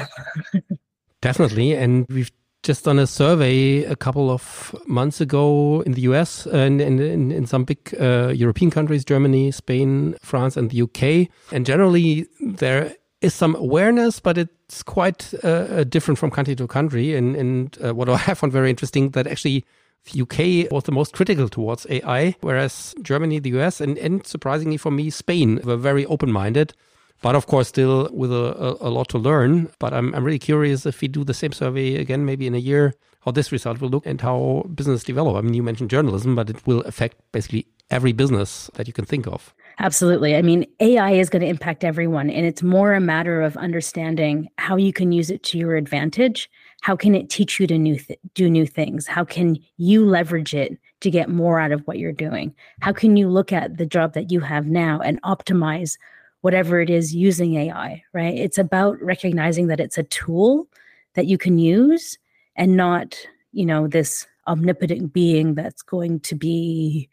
Definitely 1.22 1.74
and 1.74 2.06
we've 2.08 2.32
just 2.64 2.86
done 2.86 3.00
a 3.00 3.08
survey 3.08 3.84
a 3.84 3.96
couple 3.96 4.30
of 4.30 4.76
months 4.86 5.20
ago 5.20 5.82
in 5.86 5.94
the 5.94 6.02
US 6.02 6.46
and 6.46 6.80
in, 6.80 7.00
in, 7.00 7.32
in 7.32 7.46
some 7.46 7.64
big 7.64 7.96
uh, 8.00 8.28
European 8.36 8.70
countries, 8.70 9.04
Germany, 9.04 9.52
Spain, 9.52 10.16
France, 10.22 10.58
and 10.58 10.70
the 10.70 10.82
UK. 10.84 11.30
And 11.52 11.66
generally, 11.66 12.28
there 12.40 12.94
is 13.22 13.34
some 13.34 13.56
awareness, 13.56 14.20
but 14.20 14.38
it's 14.38 14.84
quite 14.84 15.34
uh, 15.44 15.84
different 15.86 16.20
from 16.20 16.30
country 16.30 16.56
to 16.56 16.68
country. 16.68 17.16
And, 17.16 17.36
and 17.36 17.78
uh, 17.84 17.96
what 17.96 18.10
I 18.10 18.18
have 18.18 18.38
found 18.38 18.54
very 18.54 18.70
interesting 18.70 19.10
that 19.12 19.28
actually 19.28 19.66
the 20.12 20.22
UK 20.22 20.72
was 20.72 20.84
the 20.84 20.92
most 20.92 21.14
critical 21.14 21.50
towards 21.50 21.88
AI, 21.90 22.36
whereas 22.42 22.94
Germany, 23.02 23.40
the 23.40 23.52
US, 23.60 23.82
and, 23.82 23.98
and 23.98 24.26
surprisingly 24.26 24.78
for 24.78 24.92
me, 24.92 25.10
Spain 25.10 25.60
were 25.64 25.78
very 25.78 26.06
open 26.06 26.32
minded 26.32 26.74
but 27.22 27.36
of 27.36 27.48
course 27.48 27.68
still 27.68 28.10
with 28.12 28.32
a, 28.32 28.56
a, 28.58 28.88
a, 28.88 28.90
lot 28.90 29.10
to 29.10 29.18
learn. 29.18 29.70
But 29.80 29.94
I'm, 29.94 30.14
I'm 30.14 30.24
really 30.24 30.40
curious 30.40 30.86
if 30.86 31.02
we 31.02 31.08
do 31.08 31.24
the 31.24 31.34
same 31.34 31.52
survey 31.52 31.96
again, 31.96 32.26
maybe 32.26 32.48
in 32.48 32.56
a 32.56 32.60
year, 32.60 32.94
how 33.22 33.32
this 33.32 33.52
result 33.52 33.80
will 33.80 33.90
look 33.90 34.06
and 34.06 34.20
how 34.20 34.66
business 34.74 35.04
develop. 35.04 35.36
I 35.36 35.42
mean, 35.42 35.54
you 35.54 35.64
mentioned 35.64 35.90
journalism, 35.90 36.36
but 36.36 36.50
it 36.50 36.66
will 36.66 36.82
affect 36.82 37.18
basically 37.32 37.68
every 37.90 38.14
business 38.14 38.70
that 38.76 38.88
you 38.88 38.94
can 38.94 39.06
think 39.06 39.28
of. 39.28 39.54
Absolutely. 39.80 40.36
I 40.36 40.42
mean, 40.42 40.66
AI 40.80 41.12
is 41.12 41.30
going 41.30 41.42
to 41.42 41.48
impact 41.48 41.84
everyone, 41.84 42.30
and 42.30 42.46
it's 42.46 42.64
more 42.64 42.94
a 42.94 43.00
matter 43.00 43.42
of 43.42 43.58
understanding 43.58 44.50
how 44.58 44.76
you 44.76 44.94
can 44.94 45.12
use 45.12 45.30
it 45.30 45.44
to 45.44 45.58
your 45.58 45.76
advantage. 45.76 46.50
How 46.82 46.96
can 46.96 47.16
it 47.16 47.30
teach 47.30 47.60
you 47.60 47.68
to 47.68 47.78
new 47.78 47.98
th- 47.98 48.20
do 48.34 48.50
new 48.50 48.66
things? 48.66 49.08
How 49.08 49.24
can 49.24 49.58
you 49.78 50.06
leverage 50.06 50.54
it 50.54 50.78
to 51.02 51.10
get 51.10 51.30
more 51.30 51.60
out 51.60 51.72
of 51.72 51.82
what 51.82 52.00
you're 52.00 52.12
doing? 52.12 52.54
How 52.82 52.92
can 52.92 53.18
you 53.18 53.28
look 53.28 53.52
at 53.52 53.78
the 53.78 53.86
job 53.86 54.14
that 54.14 54.32
you 54.32 54.40
have 54.40 54.68
now 54.68 55.00
and 55.00 55.22
optimize 55.22 55.98
whatever 56.42 56.82
it 56.82 56.90
is 56.90 57.16
using 57.16 57.56
AI, 57.56 58.04
right? 58.14 58.38
It's 58.38 58.58
about 58.58 59.02
recognizing 59.02 59.68
that 59.68 59.80
it's 59.80 59.98
a 59.98 60.04
tool 60.04 60.68
that 61.14 61.28
you 61.28 61.38
can 61.38 61.58
use 61.58 62.18
and 62.56 62.76
not, 62.76 63.16
you 63.52 63.66
know, 63.66 63.88
this 63.88 64.28
omnipotent 64.48 65.14
being 65.14 65.54
that's 65.54 65.82
going 65.82 66.20
to 66.22 66.36
be, 66.36 67.08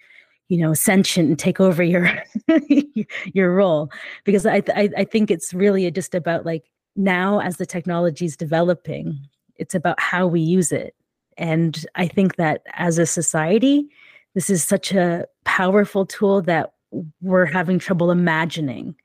you 0.49 0.59
know, 0.59 0.73
sentient 0.75 1.29
and 1.29 1.39
take 1.39 1.61
over 1.61 1.83
your 1.83 2.11
your 3.33 3.55
role. 3.55 3.91
Because 4.25 4.47
I, 4.47 4.63
I 4.75 4.89
I 4.97 5.05
think 5.05 5.31
it's 5.31 5.53
really 5.53 5.91
just 5.91 6.15
about 6.15 6.47
like 6.47 6.65
now 6.97 7.41
as 7.41 7.59
the 7.59 7.67
technology 7.67 8.25
is 8.25 8.37
developing, 8.37 9.19
it's 9.57 9.75
about 9.75 10.01
how 10.01 10.27
we 10.27 10.41
use 10.41 10.73
it. 10.73 10.95
And 11.37 11.85
I 11.95 12.09
think 12.09 12.37
that 12.37 12.63
as 12.75 12.99
a 12.99 13.07
society, 13.07 13.89
this 14.35 14.51
is 14.51 14.65
such 14.65 14.93
a 14.93 15.27
powerful 15.45 16.07
tool 16.07 16.43
that 16.43 16.73
we're 17.21 17.47
having 17.47 17.79
trouble 17.79 18.11
imagining 18.11 18.97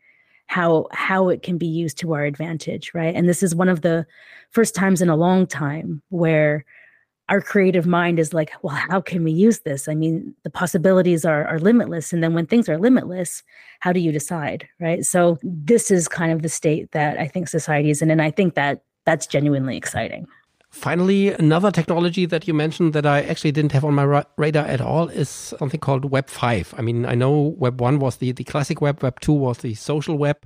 how 0.48 0.88
how 0.92 1.30
it 1.30 1.42
can 1.42 1.58
be 1.58 1.68
used 1.68 1.98
to 2.00 2.14
our 2.14 2.26
advantage 2.26 2.92
right? 2.94 3.16
And 3.16 3.28
this 3.28 3.44
is 3.44 3.56
one 3.56 3.70
of 3.70 3.82
the 3.82 4.06
first 4.52 4.76
times 4.76 5.02
in 5.02 5.10
a 5.10 5.16
long 5.16 5.48
time 5.48 6.02
where 6.10 6.66
our 7.30 7.40
creative 7.42 7.88
mind 7.88 8.20
is 8.20 8.34
like 8.34 8.52
well 8.62 8.76
how 8.76 9.02
can 9.02 9.24
we 9.24 9.32
use 9.32 9.62
this? 9.62 9.88
I 9.88 9.96
mean 9.96 10.36
the 10.44 10.50
possibilities 10.50 11.26
are 11.26 11.46
are 11.46 11.60
limitless 11.60 12.14
and 12.14 12.24
then 12.24 12.34
when 12.34 12.46
things 12.46 12.70
are 12.70 12.78
limitless 12.78 13.44
how 13.80 13.94
do 13.94 14.00
you 14.00 14.12
decide 14.12 14.68
right? 14.80 15.04
So 15.06 15.38
this 15.44 15.90
is 15.92 16.08
kind 16.08 16.32
of 16.32 16.42
the 16.42 16.50
state 16.50 16.92
that 16.92 17.18
i 17.20 17.28
think 17.28 17.48
society 17.48 17.90
is 17.90 18.02
in 18.02 18.12
and 18.12 18.22
i 18.22 18.32
think 18.32 18.56
that 18.56 18.84
that's 19.06 19.28
genuinely 19.28 19.78
exciting 19.78 20.28
Finally, 20.74 21.32
another 21.34 21.70
technology 21.70 22.26
that 22.26 22.48
you 22.48 22.54
mentioned 22.54 22.94
that 22.94 23.06
I 23.06 23.22
actually 23.22 23.52
didn't 23.52 23.74
have 23.74 23.86
on 23.86 23.94
my 23.94 24.04
ra 24.04 24.24
radar 24.38 24.66
at 24.66 24.82
all 24.82 25.08
is 25.08 25.30
something 25.30 25.80
called 25.80 26.06
Web 26.06 26.30
5. 26.30 26.74
I 26.76 26.82
mean, 26.82 27.06
I 27.06 27.14
know 27.14 27.56
Web 27.60 27.80
1 27.80 28.00
was 28.00 28.18
the, 28.18 28.32
the 28.32 28.44
classic 28.44 28.82
web, 28.82 29.02
Web 29.04 29.20
2 29.20 29.32
was 29.32 29.60
the 29.60 29.76
social 29.76 30.18
web, 30.18 30.38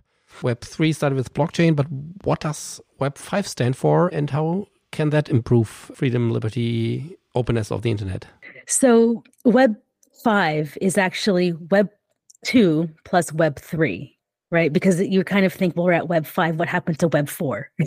Web 0.43 0.59
3 0.61 0.91
started 0.91 1.15
with 1.15 1.33
blockchain, 1.33 1.77
but 1.77 1.87
what 2.25 2.41
does 2.41 2.81
Web 2.99 3.17
5 3.17 3.47
stand 3.47 3.77
for 3.77 4.09
and 4.09 4.29
how 4.29 4.67
can 4.91 5.11
that 5.11 5.29
improve 5.29 5.69
freedom, 5.69 6.29
liberty, 6.29 7.15
openness 7.33 7.71
of 7.71 7.81
the 7.81 7.89
internet? 7.89 8.27
So, 8.67 9.23
Web 9.45 9.77
5 10.23 10.77
is 10.81 10.97
actually 10.97 11.53
Web 11.53 11.89
2 12.43 12.89
plus 13.05 13.31
Web 13.31 13.59
3 13.59 14.16
right? 14.51 14.71
Because 14.71 15.01
you 15.01 15.23
kind 15.23 15.45
of 15.45 15.53
think, 15.53 15.75
well, 15.75 15.85
we're 15.85 15.93
at 15.93 16.07
Web 16.07 16.25
5, 16.25 16.57
what 16.57 16.67
happened 16.67 16.99
to 16.99 17.07
Web 17.07 17.29
4? 17.29 17.69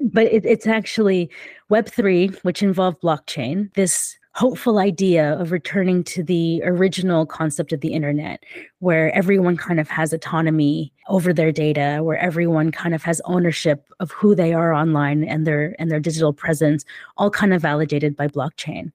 but 0.00 0.26
it, 0.26 0.44
it's 0.44 0.66
actually 0.66 1.30
Web 1.68 1.88
3, 1.88 2.28
which 2.42 2.62
involved 2.62 3.00
blockchain, 3.02 3.72
this 3.74 4.16
hopeful 4.34 4.78
idea 4.78 5.38
of 5.40 5.50
returning 5.50 6.04
to 6.04 6.22
the 6.22 6.62
original 6.64 7.26
concept 7.26 7.72
of 7.72 7.80
the 7.80 7.92
internet, 7.92 8.44
where 8.78 9.12
everyone 9.14 9.56
kind 9.56 9.80
of 9.80 9.88
has 9.88 10.12
autonomy 10.12 10.92
over 11.08 11.32
their 11.32 11.50
data, 11.50 11.98
where 12.02 12.18
everyone 12.18 12.70
kind 12.70 12.94
of 12.94 13.02
has 13.02 13.20
ownership 13.24 13.84
of 13.98 14.12
who 14.12 14.34
they 14.34 14.52
are 14.52 14.72
online 14.72 15.24
and 15.24 15.46
their 15.46 15.74
and 15.80 15.90
their 15.90 16.00
digital 16.00 16.32
presence, 16.32 16.84
all 17.16 17.30
kind 17.30 17.52
of 17.52 17.60
validated 17.60 18.16
by 18.16 18.28
blockchain. 18.28 18.92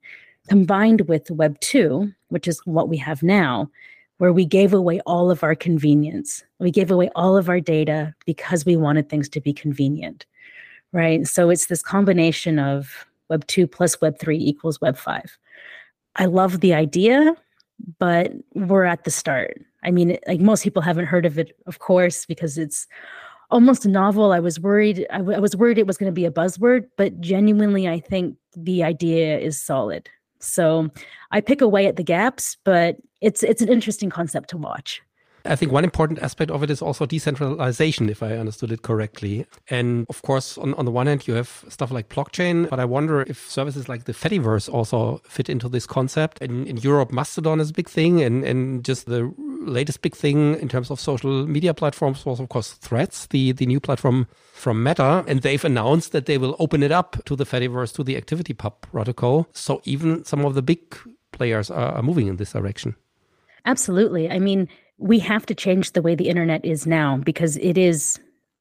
Combined 0.48 1.02
with 1.02 1.30
Web 1.30 1.58
2, 1.60 2.10
which 2.28 2.48
is 2.48 2.60
what 2.64 2.88
we 2.88 2.96
have 2.96 3.22
now, 3.22 3.68
where 4.18 4.32
we 4.32 4.44
gave 4.44 4.72
away 4.72 5.00
all 5.00 5.30
of 5.30 5.42
our 5.42 5.54
convenience. 5.54 6.42
We 6.58 6.70
gave 6.70 6.90
away 6.90 7.10
all 7.14 7.36
of 7.36 7.48
our 7.48 7.60
data 7.60 8.14
because 8.24 8.64
we 8.64 8.76
wanted 8.76 9.08
things 9.08 9.28
to 9.30 9.40
be 9.40 9.52
convenient, 9.52 10.24
right? 10.92 11.26
So 11.26 11.50
it's 11.50 11.66
this 11.66 11.82
combination 11.82 12.58
of 12.58 13.06
Web 13.28 13.46
2 13.46 13.66
plus 13.66 14.00
Web 14.00 14.18
3 14.18 14.38
equals 14.38 14.80
Web 14.80 14.96
5. 14.96 15.38
I 16.16 16.24
love 16.24 16.60
the 16.60 16.72
idea, 16.72 17.34
but 17.98 18.32
we're 18.54 18.84
at 18.84 19.04
the 19.04 19.10
start. 19.10 19.60
I 19.84 19.90
mean, 19.90 20.18
like 20.26 20.40
most 20.40 20.62
people 20.62 20.82
haven't 20.82 21.06
heard 21.06 21.26
of 21.26 21.38
it, 21.38 21.56
of 21.66 21.78
course, 21.78 22.24
because 22.24 22.56
it's 22.56 22.86
almost 23.50 23.86
novel. 23.86 24.32
I 24.32 24.40
was 24.40 24.58
worried. 24.58 25.06
I, 25.10 25.18
w- 25.18 25.36
I 25.36 25.40
was 25.40 25.54
worried 25.54 25.78
it 25.78 25.86
was 25.86 25.98
going 25.98 26.10
to 26.10 26.14
be 26.14 26.24
a 26.24 26.30
buzzword, 26.30 26.88
but 26.96 27.20
genuinely, 27.20 27.88
I 27.88 28.00
think 28.00 28.36
the 28.56 28.82
idea 28.82 29.38
is 29.38 29.60
solid. 29.60 30.08
So 30.46 30.90
I 31.30 31.40
pick 31.40 31.60
away 31.60 31.86
at 31.86 31.96
the 31.96 32.04
gaps, 32.04 32.56
but 32.64 32.96
it's 33.20 33.42
it's 33.42 33.62
an 33.62 33.68
interesting 33.68 34.10
concept 34.10 34.50
to 34.50 34.56
watch. 34.56 35.02
I 35.48 35.56
think 35.56 35.72
one 35.72 35.84
important 35.84 36.18
aspect 36.20 36.50
of 36.50 36.62
it 36.62 36.70
is 36.70 36.82
also 36.82 37.06
decentralization, 37.06 38.08
if 38.08 38.22
I 38.22 38.36
understood 38.36 38.72
it 38.72 38.82
correctly. 38.82 39.46
And 39.70 40.06
of 40.08 40.22
course, 40.22 40.58
on, 40.58 40.74
on 40.74 40.84
the 40.84 40.90
one 40.90 41.06
hand, 41.06 41.26
you 41.26 41.34
have 41.34 41.64
stuff 41.68 41.90
like 41.90 42.08
blockchain, 42.08 42.68
but 42.68 42.80
I 42.80 42.84
wonder 42.84 43.22
if 43.22 43.48
services 43.48 43.88
like 43.88 44.04
the 44.04 44.12
Fediverse 44.12 44.68
also 44.68 45.20
fit 45.28 45.48
into 45.48 45.68
this 45.68 45.86
concept. 45.86 46.38
In, 46.40 46.66
in 46.66 46.76
Europe, 46.78 47.12
Mastodon 47.12 47.60
is 47.60 47.70
a 47.70 47.72
big 47.72 47.88
thing, 47.88 48.22
and, 48.22 48.44
and 48.44 48.84
just 48.84 49.06
the 49.06 49.32
latest 49.66 50.02
big 50.02 50.14
thing 50.14 50.58
in 50.60 50.68
terms 50.68 50.90
of 50.90 50.98
social 50.98 51.46
media 51.46 51.74
platforms 51.74 52.24
was, 52.24 52.40
of 52.40 52.48
course, 52.48 52.72
Threads, 52.72 53.26
the, 53.28 53.52
the 53.52 53.66
new 53.66 53.80
platform 53.80 54.26
from 54.52 54.82
Meta. 54.82 55.24
And 55.26 55.42
they've 55.42 55.64
announced 55.64 56.12
that 56.12 56.26
they 56.26 56.38
will 56.38 56.56
open 56.58 56.82
it 56.82 56.92
up 56.92 57.22
to 57.26 57.36
the 57.36 57.44
Fediverse, 57.44 57.94
to 57.94 58.04
the 58.04 58.20
ActivityPub 58.20 58.80
protocol. 58.80 59.48
So 59.52 59.80
even 59.84 60.24
some 60.24 60.44
of 60.44 60.54
the 60.54 60.62
big 60.62 60.96
players 61.32 61.70
are, 61.70 61.92
are 61.92 62.02
moving 62.02 62.28
in 62.28 62.36
this 62.36 62.52
direction. 62.52 62.96
Absolutely. 63.64 64.30
I 64.30 64.38
mean, 64.38 64.68
we 64.98 65.18
have 65.18 65.44
to 65.46 65.54
change 65.54 65.92
the 65.92 66.02
way 66.02 66.14
the 66.14 66.28
internet 66.28 66.64
is 66.64 66.86
now 66.86 67.18
because 67.18 67.56
it 67.58 67.76
is 67.76 68.18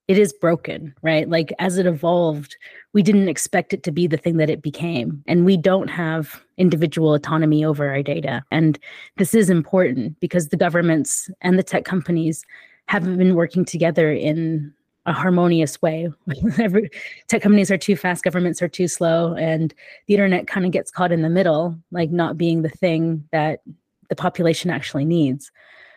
it 0.08 0.20
is 0.20 0.34
broken, 0.34 0.94
right? 1.02 1.28
Like 1.28 1.52
as 1.60 1.78
it 1.78 1.86
evolved, 1.86 2.56
we 2.94 3.02
didn't 3.02 3.30
expect 3.30 3.74
it 3.74 3.84
to 3.84 3.92
be 3.92 4.08
the 4.08 4.18
thing 4.18 4.38
that 4.38 4.50
it 4.50 4.62
became. 4.62 5.24
And 5.28 5.46
we 5.46 5.58
don't 5.58 5.88
have 5.88 6.44
individual 6.58 7.14
autonomy 7.14 7.66
over 7.66 7.90
our 7.90 8.04
data. 8.04 8.44
And 8.52 8.78
this 9.18 9.34
is 9.34 9.50
important 9.50 10.20
because 10.20 10.50
the 10.50 10.58
governments 10.58 11.30
and 11.42 11.58
the 11.58 11.64
tech 11.64 11.86
companies 11.86 12.46
haven't 12.88 13.18
been 13.18 13.36
working 13.36 13.66
together 13.66 14.12
in 14.12 14.72
a 15.08 15.14
harmonious 15.14 15.82
way. 15.82 16.10
Tech 17.28 17.42
companies 17.42 17.70
are 17.70 17.78
too 17.78 17.96
fast, 17.96 18.24
governments 18.24 18.62
are 18.62 18.68
too 18.68 18.88
slow, 18.88 19.36
and 19.36 19.74
the 20.08 20.16
internet 20.16 20.48
kind 20.48 20.66
of 20.66 20.72
gets 20.72 20.92
caught 20.92 21.12
in 21.12 21.22
the 21.22 21.30
middle, 21.30 21.78
like 21.92 22.10
not 22.10 22.38
being 22.38 22.64
the 22.64 22.70
thing 22.70 23.24
that 23.32 23.62
the 24.10 24.16
population 24.16 24.72
actually 24.72 25.06
needs. 25.06 25.52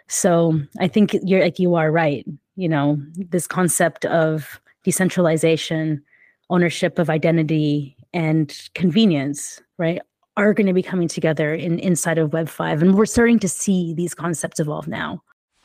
So 0.09 0.61
I 0.79 0.89
think 0.89 1.17
you're 1.23 1.43
like 1.43 1.59
you 1.59 1.75
are 1.75 1.91
right. 1.91 2.27
You 2.59 2.69
know, 2.69 3.01
this 3.15 3.47
concept 3.47 4.05
of 4.07 4.61
decentralization, 4.83 6.03
ownership 6.51 6.99
of 6.99 7.09
identity, 7.09 7.97
and 8.13 8.53
convenience, 8.75 9.63
right, 9.79 10.03
are 10.37 10.53
going 10.53 10.67
to 10.67 10.73
be 10.73 10.83
coming 10.83 11.07
together 11.07 11.55
in 11.55 11.79
inside 11.79 12.19
of 12.19 12.33
Web 12.33 12.49
five, 12.49 12.83
and 12.83 12.97
we're 12.97 13.07
starting 13.07 13.39
to 13.39 13.49
see 13.49 13.95
these 13.95 14.13
concepts 14.13 14.59
evolve 14.59 14.89
now 14.89 15.23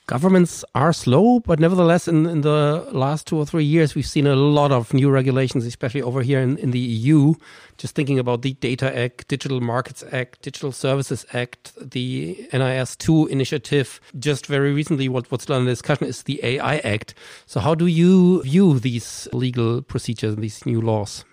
governments 0.08 0.66
are 0.76 0.94
slow, 0.94 1.40
but 1.40 1.60
nevertheless, 1.60 2.08
in, 2.08 2.26
in 2.26 2.42
the 2.42 2.88
last 2.92 3.28
two 3.28 3.38
or 3.38 3.46
three 3.46 3.64
years, 3.64 3.96
we've 3.96 4.06
seen 4.06 4.28
a 4.28 4.36
lot 4.36 4.72
of 4.72 4.94
new 4.94 5.10
regulations, 5.10 5.66
especially 5.66 6.02
over 6.02 6.22
here 6.22 6.40
in, 6.40 6.58
in 6.58 6.72
the 6.72 6.80
EU. 6.80 7.34
Just 7.78 7.96
thinking 7.96 8.20
about 8.20 8.42
the 8.42 8.54
Data 8.54 8.96
Act, 8.98 9.28
Digital 9.28 9.62
Markets 9.62 10.04
Act, 10.12 10.42
Digital 10.42 10.72
Services 10.72 11.26
Act, 11.34 11.74
the 11.80 12.48
NIS2 12.52 13.30
initiative. 13.30 14.00
Just 14.20 14.46
very 14.46 14.74
recently, 14.74 15.10
what, 15.10 15.32
what's 15.32 15.44
still 15.44 15.58
in 15.58 15.66
discussion 15.66 16.08
is 16.08 16.24
the 16.24 16.40
AI 16.44 16.78
Act. 16.78 17.16
So, 17.46 17.60
how 17.60 17.76
do 17.76 17.88
you 17.88 18.44
view 18.44 18.80
these 18.80 19.28
legal 19.34 19.82
procedures 19.82 20.36
these 20.36 20.66
new 20.66 20.82
laws? 20.82 21.26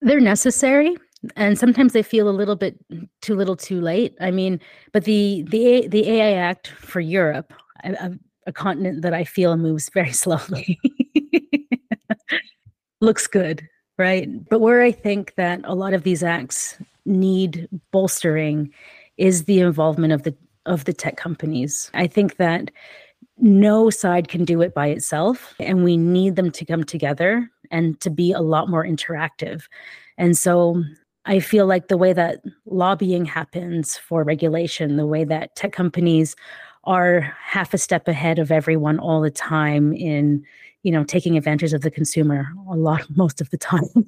They're 0.00 0.20
necessary 0.20 0.96
and 1.36 1.58
sometimes 1.58 1.92
they 1.92 2.02
feel 2.02 2.28
a 2.28 2.30
little 2.30 2.56
bit 2.56 2.78
too 3.20 3.34
little 3.34 3.56
too 3.56 3.80
late 3.80 4.16
i 4.20 4.30
mean 4.30 4.60
but 4.92 5.04
the 5.04 5.44
the 5.48 5.88
the 5.88 6.08
ai 6.08 6.32
act 6.32 6.68
for 6.68 7.00
europe 7.00 7.52
a, 7.84 8.12
a 8.46 8.52
continent 8.52 9.02
that 9.02 9.14
I 9.14 9.24
feel 9.24 9.56
moves 9.56 9.90
very 9.90 10.12
slowly. 10.24 10.78
Looks 13.00 13.26
good, 13.26 13.68
right? 13.96 14.28
But 14.48 14.60
where 14.60 14.82
I 14.82 14.90
think 14.90 15.34
that 15.36 15.60
a 15.64 15.74
lot 15.74 15.94
of 15.94 16.02
these 16.02 16.22
acts 16.22 16.78
need 17.04 17.68
bolstering 17.92 18.72
is 19.16 19.44
the 19.44 19.60
involvement 19.60 20.12
of 20.12 20.22
the 20.24 20.34
of 20.66 20.84
the 20.84 20.92
tech 20.92 21.16
companies. 21.16 21.90
I 21.94 22.06
think 22.06 22.36
that 22.36 22.70
no 23.38 23.88
side 23.88 24.28
can 24.28 24.44
do 24.44 24.60
it 24.60 24.74
by 24.74 24.88
itself 24.88 25.54
and 25.58 25.84
we 25.84 25.96
need 25.96 26.36
them 26.36 26.50
to 26.50 26.64
come 26.64 26.84
together 26.84 27.48
and 27.70 27.98
to 28.00 28.10
be 28.10 28.32
a 28.32 28.40
lot 28.40 28.68
more 28.68 28.84
interactive. 28.84 29.64
And 30.18 30.36
so 30.36 30.82
I 31.24 31.40
feel 31.40 31.66
like 31.66 31.88
the 31.88 31.96
way 31.96 32.12
that 32.12 32.42
lobbying 32.66 33.24
happens 33.24 33.96
for 33.96 34.24
regulation, 34.24 34.96
the 34.96 35.06
way 35.06 35.24
that 35.24 35.54
tech 35.56 35.72
companies 35.72 36.34
are 36.84 37.20
half 37.42 37.74
a 37.74 37.78
step 37.78 38.08
ahead 38.08 38.38
of 38.38 38.50
everyone 38.50 38.98
all 38.98 39.20
the 39.20 39.30
time 39.30 39.92
in 39.92 40.44
you 40.82 40.92
know 40.92 41.04
taking 41.04 41.36
advantage 41.36 41.72
of 41.72 41.82
the 41.82 41.90
consumer 41.90 42.48
a 42.70 42.76
lot 42.76 43.04
most 43.16 43.40
of 43.40 43.50
the 43.50 43.58
time. 43.58 43.88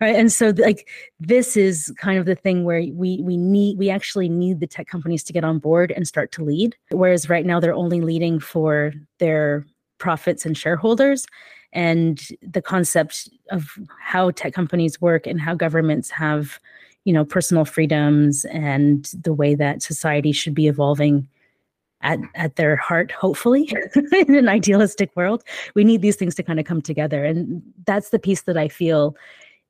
Right? 0.00 0.16
And 0.16 0.32
so 0.32 0.52
like 0.58 0.88
this 1.20 1.56
is 1.56 1.94
kind 1.96 2.18
of 2.18 2.26
the 2.26 2.34
thing 2.34 2.64
where 2.64 2.80
we 2.92 3.20
we 3.22 3.36
need 3.36 3.78
we 3.78 3.88
actually 3.88 4.28
need 4.28 4.58
the 4.58 4.66
tech 4.66 4.88
companies 4.88 5.22
to 5.22 5.32
get 5.32 5.44
on 5.44 5.60
board 5.60 5.92
and 5.92 6.08
start 6.08 6.32
to 6.32 6.42
lead. 6.42 6.74
Whereas 6.90 7.28
right 7.28 7.46
now 7.46 7.60
they're 7.60 7.72
only 7.72 8.00
leading 8.00 8.40
for 8.40 8.92
their 9.20 9.64
profits 9.98 10.44
and 10.44 10.58
shareholders. 10.58 11.24
And 11.72 12.20
the 12.42 12.60
concept 12.60 13.28
of 13.52 13.78
how 14.00 14.32
tech 14.32 14.52
companies 14.52 15.00
work 15.00 15.24
and 15.24 15.40
how 15.40 15.54
governments 15.54 16.10
have 16.10 16.58
you 17.04 17.12
know 17.12 17.24
personal 17.24 17.64
freedoms 17.64 18.44
and 18.46 19.04
the 19.22 19.32
way 19.32 19.54
that 19.54 19.82
society 19.82 20.32
should 20.32 20.54
be 20.54 20.66
evolving 20.66 21.28
at, 22.02 22.18
at 22.34 22.56
their 22.56 22.76
heart, 22.76 23.10
hopefully, 23.10 23.72
in 24.12 24.34
an 24.34 24.48
idealistic 24.48 25.10
world. 25.16 25.42
We 25.74 25.84
need 25.84 26.02
these 26.02 26.16
things 26.16 26.34
to 26.36 26.42
kind 26.42 26.60
of 26.60 26.66
come 26.66 26.82
together. 26.82 27.24
And 27.24 27.62
that's 27.86 28.10
the 28.10 28.18
piece 28.18 28.42
that 28.42 28.56
I 28.56 28.68
feel 28.68 29.16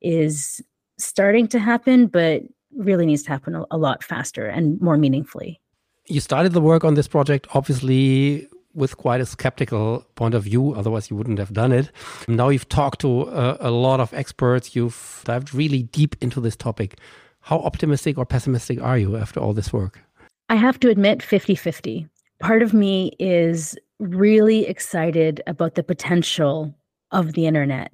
is 0.01 0.61
starting 0.97 1.47
to 1.49 1.59
happen, 1.59 2.07
but 2.07 2.43
really 2.75 3.05
needs 3.05 3.23
to 3.23 3.29
happen 3.29 3.55
a, 3.55 3.65
a 3.71 3.77
lot 3.77 4.03
faster 4.03 4.47
and 4.47 4.79
more 4.81 4.97
meaningfully. 4.97 5.59
You 6.07 6.19
started 6.19 6.53
the 6.53 6.61
work 6.61 6.83
on 6.83 6.95
this 6.95 7.07
project, 7.07 7.47
obviously, 7.53 8.47
with 8.73 8.97
quite 8.97 9.21
a 9.21 9.25
skeptical 9.25 10.05
point 10.15 10.33
of 10.33 10.43
view. 10.43 10.73
Otherwise, 10.73 11.09
you 11.09 11.15
wouldn't 11.15 11.39
have 11.39 11.53
done 11.53 11.71
it. 11.71 11.91
Now 12.27 12.49
you've 12.49 12.67
talked 12.67 13.01
to 13.01 13.23
a, 13.29 13.57
a, 13.59 13.71
lot 13.71 13.99
of 13.99 14.13
experts. 14.13 14.75
You've 14.75 15.21
dived 15.23 15.53
really 15.53 15.83
deep 15.83 16.15
into 16.21 16.41
this 16.41 16.55
topic. 16.55 16.97
How 17.41 17.59
optimistic 17.59 18.17
or 18.17 18.25
pessimistic 18.25 18.81
are 18.81 18.97
you 18.97 19.15
after 19.15 19.39
all 19.39 19.53
this 19.53 19.71
work? 19.71 20.01
I 20.49 20.55
have 20.55 20.79
to 20.81 20.89
admit 20.89 21.21
50 21.23 21.55
50 21.55 22.07
part 22.43 22.61
of 22.61 22.73
me 22.73 23.13
is 23.19 23.75
really 23.99 24.67
excited 24.67 25.41
about 25.47 25.75
the 25.75 25.83
potential 25.83 26.75
of 27.11 27.33
the 27.33 27.47
internet, 27.47 27.93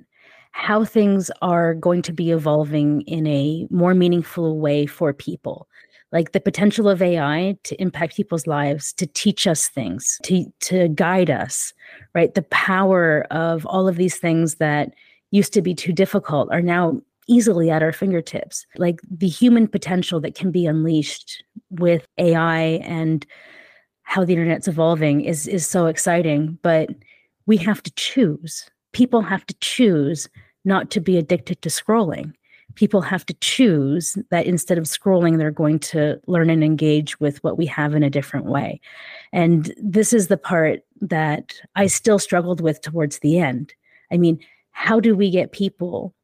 how 0.52 0.84
things 0.84 1.30
are 1.44 1.76
going 1.76 2.02
to 2.02 2.12
be 2.12 2.32
evolving 2.32 3.02
in 3.02 3.28
a 3.28 3.68
more 3.70 3.94
meaningful 3.94 4.60
way 4.60 4.88
for 4.88 5.14
people. 5.14 5.68
Like 6.12 6.32
the 6.32 6.40
potential 6.40 6.90
of 6.90 7.00
AI 7.00 7.56
to 7.64 7.80
impact 7.80 8.16
people's 8.16 8.48
lives, 8.48 8.92
to 8.94 9.06
teach 9.06 9.46
us 9.46 9.68
things, 9.68 10.20
to, 10.24 10.46
to 10.62 10.88
guide 10.90 11.30
us, 11.30 11.72
right? 12.16 12.34
The 12.34 12.42
power 12.42 13.28
of 13.30 13.68
all 13.68 13.88
of 13.88 13.98
these 13.98 14.18
things 14.18 14.56
that 14.56 14.96
used 15.30 15.54
to 15.54 15.62
be 15.62 15.76
too 15.76 15.94
difficult 15.94 16.52
are 16.52 16.64
now 16.64 17.00
easily 17.28 17.70
at 17.70 17.84
our 17.84 17.92
fingertips. 17.92 18.66
Like 18.78 19.00
the 19.08 19.28
human 19.28 19.68
potential 19.68 20.20
that 20.22 20.34
can 20.34 20.50
be 20.50 20.66
unleashed 20.66 21.44
with 21.70 22.08
AI 22.18 22.82
and 22.84 23.28
how 24.10 24.26
the 24.26 24.34
internet's 24.34 24.68
evolving 24.68 25.22
is 25.22 25.48
is 25.48 25.68
so 25.68 25.86
exciting 25.86 26.58
but 26.64 26.90
we 27.46 27.58
have 27.58 27.82
to 27.84 27.92
choose. 27.92 28.68
People 28.92 29.22
have 29.22 29.46
to 29.46 29.56
choose 29.60 30.28
not 30.66 30.90
to 30.92 31.00
be 31.00 31.18
addicted 31.18 31.62
to 31.62 31.70
scrolling. 31.70 32.34
People 32.74 33.02
have 33.02 33.24
to 33.28 33.36
choose 33.36 34.18
that 34.32 34.48
instead 34.48 34.80
of 34.80 34.86
scrolling 34.86 35.38
they're 35.38 35.52
going 35.52 35.78
to 35.80 36.20
learn 36.26 36.50
and 36.50 36.64
engage 36.64 37.20
with 37.20 37.44
what 37.44 37.56
we 37.56 37.68
have 37.68 37.94
in 37.94 38.02
a 38.02 38.10
different 38.10 38.48
way. 38.48 38.82
And 39.32 39.72
this 39.78 40.12
is 40.12 40.28
the 40.28 40.38
part 40.38 40.80
that 41.02 41.54
i 41.76 41.86
still 41.86 42.18
struggled 42.18 42.62
with 42.62 42.82
towards 42.82 43.20
the 43.20 43.38
end. 43.38 43.76
I 44.12 44.18
mean 44.18 44.40
how 44.72 45.00
do 45.00 45.16
we 45.16 45.30
get 45.30 45.52
people 45.52 46.16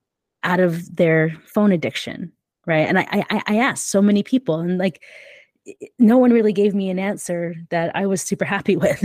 out 0.41 0.60
of 0.60 0.95
their 0.95 1.38
phone 1.45 1.71
addiction 1.71 2.32
right? 2.65 2.88
And 2.88 2.98
i 2.98 3.06
i, 3.12 3.43
I 3.45 3.56
asked 3.58 3.91
so 3.91 4.02
many 4.02 4.24
people 4.24 4.60
and 4.60 4.80
like 4.80 5.04
no 5.99 6.17
one 6.17 6.32
really 6.32 6.54
gave 6.54 6.75
me 6.75 6.89
an 6.89 6.99
answer 6.99 7.56
that 7.69 7.95
I 7.95 8.06
was 8.06 8.21
super 8.21 8.45
happy 8.45 8.75
with. 8.78 9.04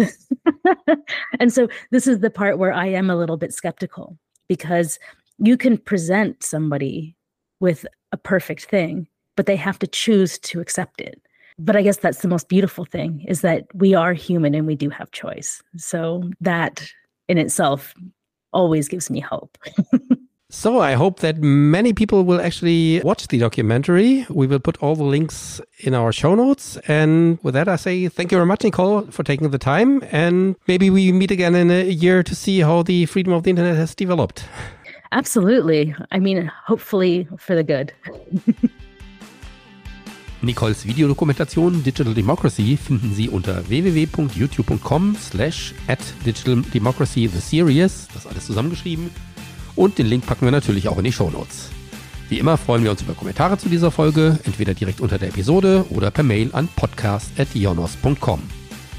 and 1.39 1.53
so 1.53 1.69
this 1.91 2.07
is 2.07 2.21
the 2.21 2.31
part 2.31 2.59
where 2.59 2.73
I 2.73 2.87
am 2.87 3.11
a 3.11 3.17
little 3.17 3.37
bit 3.37 3.53
skeptical 3.53 4.19
because 4.49 4.99
you 5.39 5.57
can 5.57 5.79
present 5.79 6.43
somebody 6.43 7.17
with 7.61 7.87
a 8.13 8.17
perfect 8.17 8.65
thing, 8.65 9.07
but 9.37 9.47
they 9.47 9.57
have 9.57 9.79
to 9.79 9.87
choose 9.87 10.39
to 10.41 10.61
accept 10.61 11.01
it. 11.01 11.21
But 11.59 11.77
I 11.77 11.83
guess 11.83 11.99
that's 11.99 12.23
the 12.23 12.29
most 12.29 12.49
beautiful 12.49 12.85
thing 12.85 13.25
is 13.29 13.43
that 13.43 13.67
we 13.75 13.95
are 13.95 14.15
human 14.15 14.55
and 14.55 14.67
we 14.67 14.75
do 14.75 14.89
have 14.91 15.11
choice. 15.11 15.63
So 15.77 16.31
that 16.41 16.87
in 17.29 17.39
itself 17.39 17.95
always 18.53 18.89
gives 18.89 19.11
me 19.11 19.21
hope. 19.21 19.59
So 20.53 20.81
I 20.81 20.95
hope 20.95 21.21
that 21.21 21.39
many 21.39 21.93
people 21.93 22.25
will 22.25 22.41
actually 22.41 23.01
watch 23.05 23.29
the 23.29 23.39
documentary. 23.39 24.27
We 24.29 24.49
will 24.49 24.59
put 24.59 24.83
all 24.83 24.97
the 24.97 25.05
links 25.05 25.61
in 25.79 25.95
our 25.95 26.11
show 26.11 26.35
notes. 26.35 26.77
And 26.89 27.39
with 27.45 27.55
that, 27.55 27.69
I 27.69 27.77
say 27.77 28.09
thank 28.09 28.33
you 28.33 28.37
very 28.37 28.47
much, 28.47 28.65
Nicole, 28.65 29.03
for 29.13 29.23
taking 29.23 29.49
the 29.51 29.59
time. 29.59 30.03
And 30.11 30.57
maybe 30.67 30.91
we 30.91 31.13
meet 31.13 31.31
again 31.31 31.55
in 31.55 31.71
a 31.71 31.85
year 31.85 32.25
to 32.25 32.35
see 32.35 32.63
how 32.63 32.83
the 32.83 33.07
freedom 33.07 33.33
of 33.33 33.45
the 33.45 33.51
internet 33.51 33.77
has 33.77 33.95
developed. 33.95 34.45
Absolutely. 35.13 35.95
I 36.11 36.19
mean, 36.19 36.51
hopefully 36.67 37.29
for 37.39 37.55
the 37.55 37.63
good. 37.63 37.93
Nicoles 40.43 40.85
Videodokumentation 40.85 41.83
Digital 41.85 42.15
Democracy 42.15 42.77
finden 42.77 43.15
Sie 43.15 43.29
unter 43.29 43.63
www.youtube.com 43.63 45.15
slash 45.17 45.75
at 45.87 46.01
Digital 46.25 46.63
Democracy 46.73 47.29
The 47.29 47.41
Series, 47.41 48.09
das 48.15 48.27
alles 48.27 48.47
zusammengeschrieben, 48.47 49.11
und 49.81 49.97
den 49.97 50.07
Link 50.07 50.27
packen 50.27 50.45
wir 50.45 50.53
natürlich 50.53 50.89
auch 50.91 50.99
in 50.99 51.05
die 51.05 51.13
Show 51.13 51.31
Notes. 51.31 51.71
Wie 52.29 52.39
immer 52.39 52.59
freuen 52.59 52.85
wir 52.85 52.91
uns 52.91 53.01
über 53.01 53.15
Kommentare 53.15 53.57
zu 53.57 53.71
dieser 53.71 53.91
Folge, 53.91 54.39
entweder 54.45 54.75
direkt 54.75 55.01
unter 55.01 55.19
der 55.19 55.29
Episode 55.29 55.87
oder 55.89 56.11
per 56.11 56.23
Mail 56.23 56.51
an 56.53 56.69
podcast.ionos.com. 56.77 58.43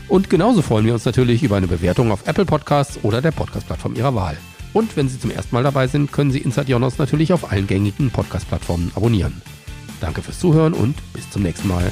Und 0.08 0.30
genauso 0.32 0.64
freuen 0.64 0.88
wir 0.88 0.94
uns 0.94 1.06
natürlich 1.06 1.44
über 1.44 1.56
eine 1.56 1.68
Bewertung 1.68 2.12
auf 2.12 2.28
Apple 2.28 2.46
Podcasts 2.46 2.98
oder 3.04 3.22
der 3.22 3.30
Podcast-Plattform 3.30 3.94
Ihrer 3.94 4.16
Wahl. 4.16 4.38
Und 4.74 4.98
wenn 4.98 5.08
Sie 5.08 5.20
zum 5.20 5.30
ersten 5.30 5.54
Mal 5.54 5.64
dabei 5.64 5.86
sind, 5.86 6.12
können 6.12 6.32
Sie 6.32 6.40
Inside 6.40 6.72
Ionos 6.72 6.98
natürlich 6.98 7.32
auf 7.32 7.52
allen 7.52 7.68
gängigen 7.68 8.10
Podcast-Plattformen 8.10 8.92
abonnieren. 8.96 9.40
Danke 10.00 10.24
fürs 10.24 10.40
Zuhören 10.40 10.74
und 10.74 10.96
bis 11.14 11.30
zum 11.30 11.44
nächsten 11.44 11.68
Mal. 11.68 11.92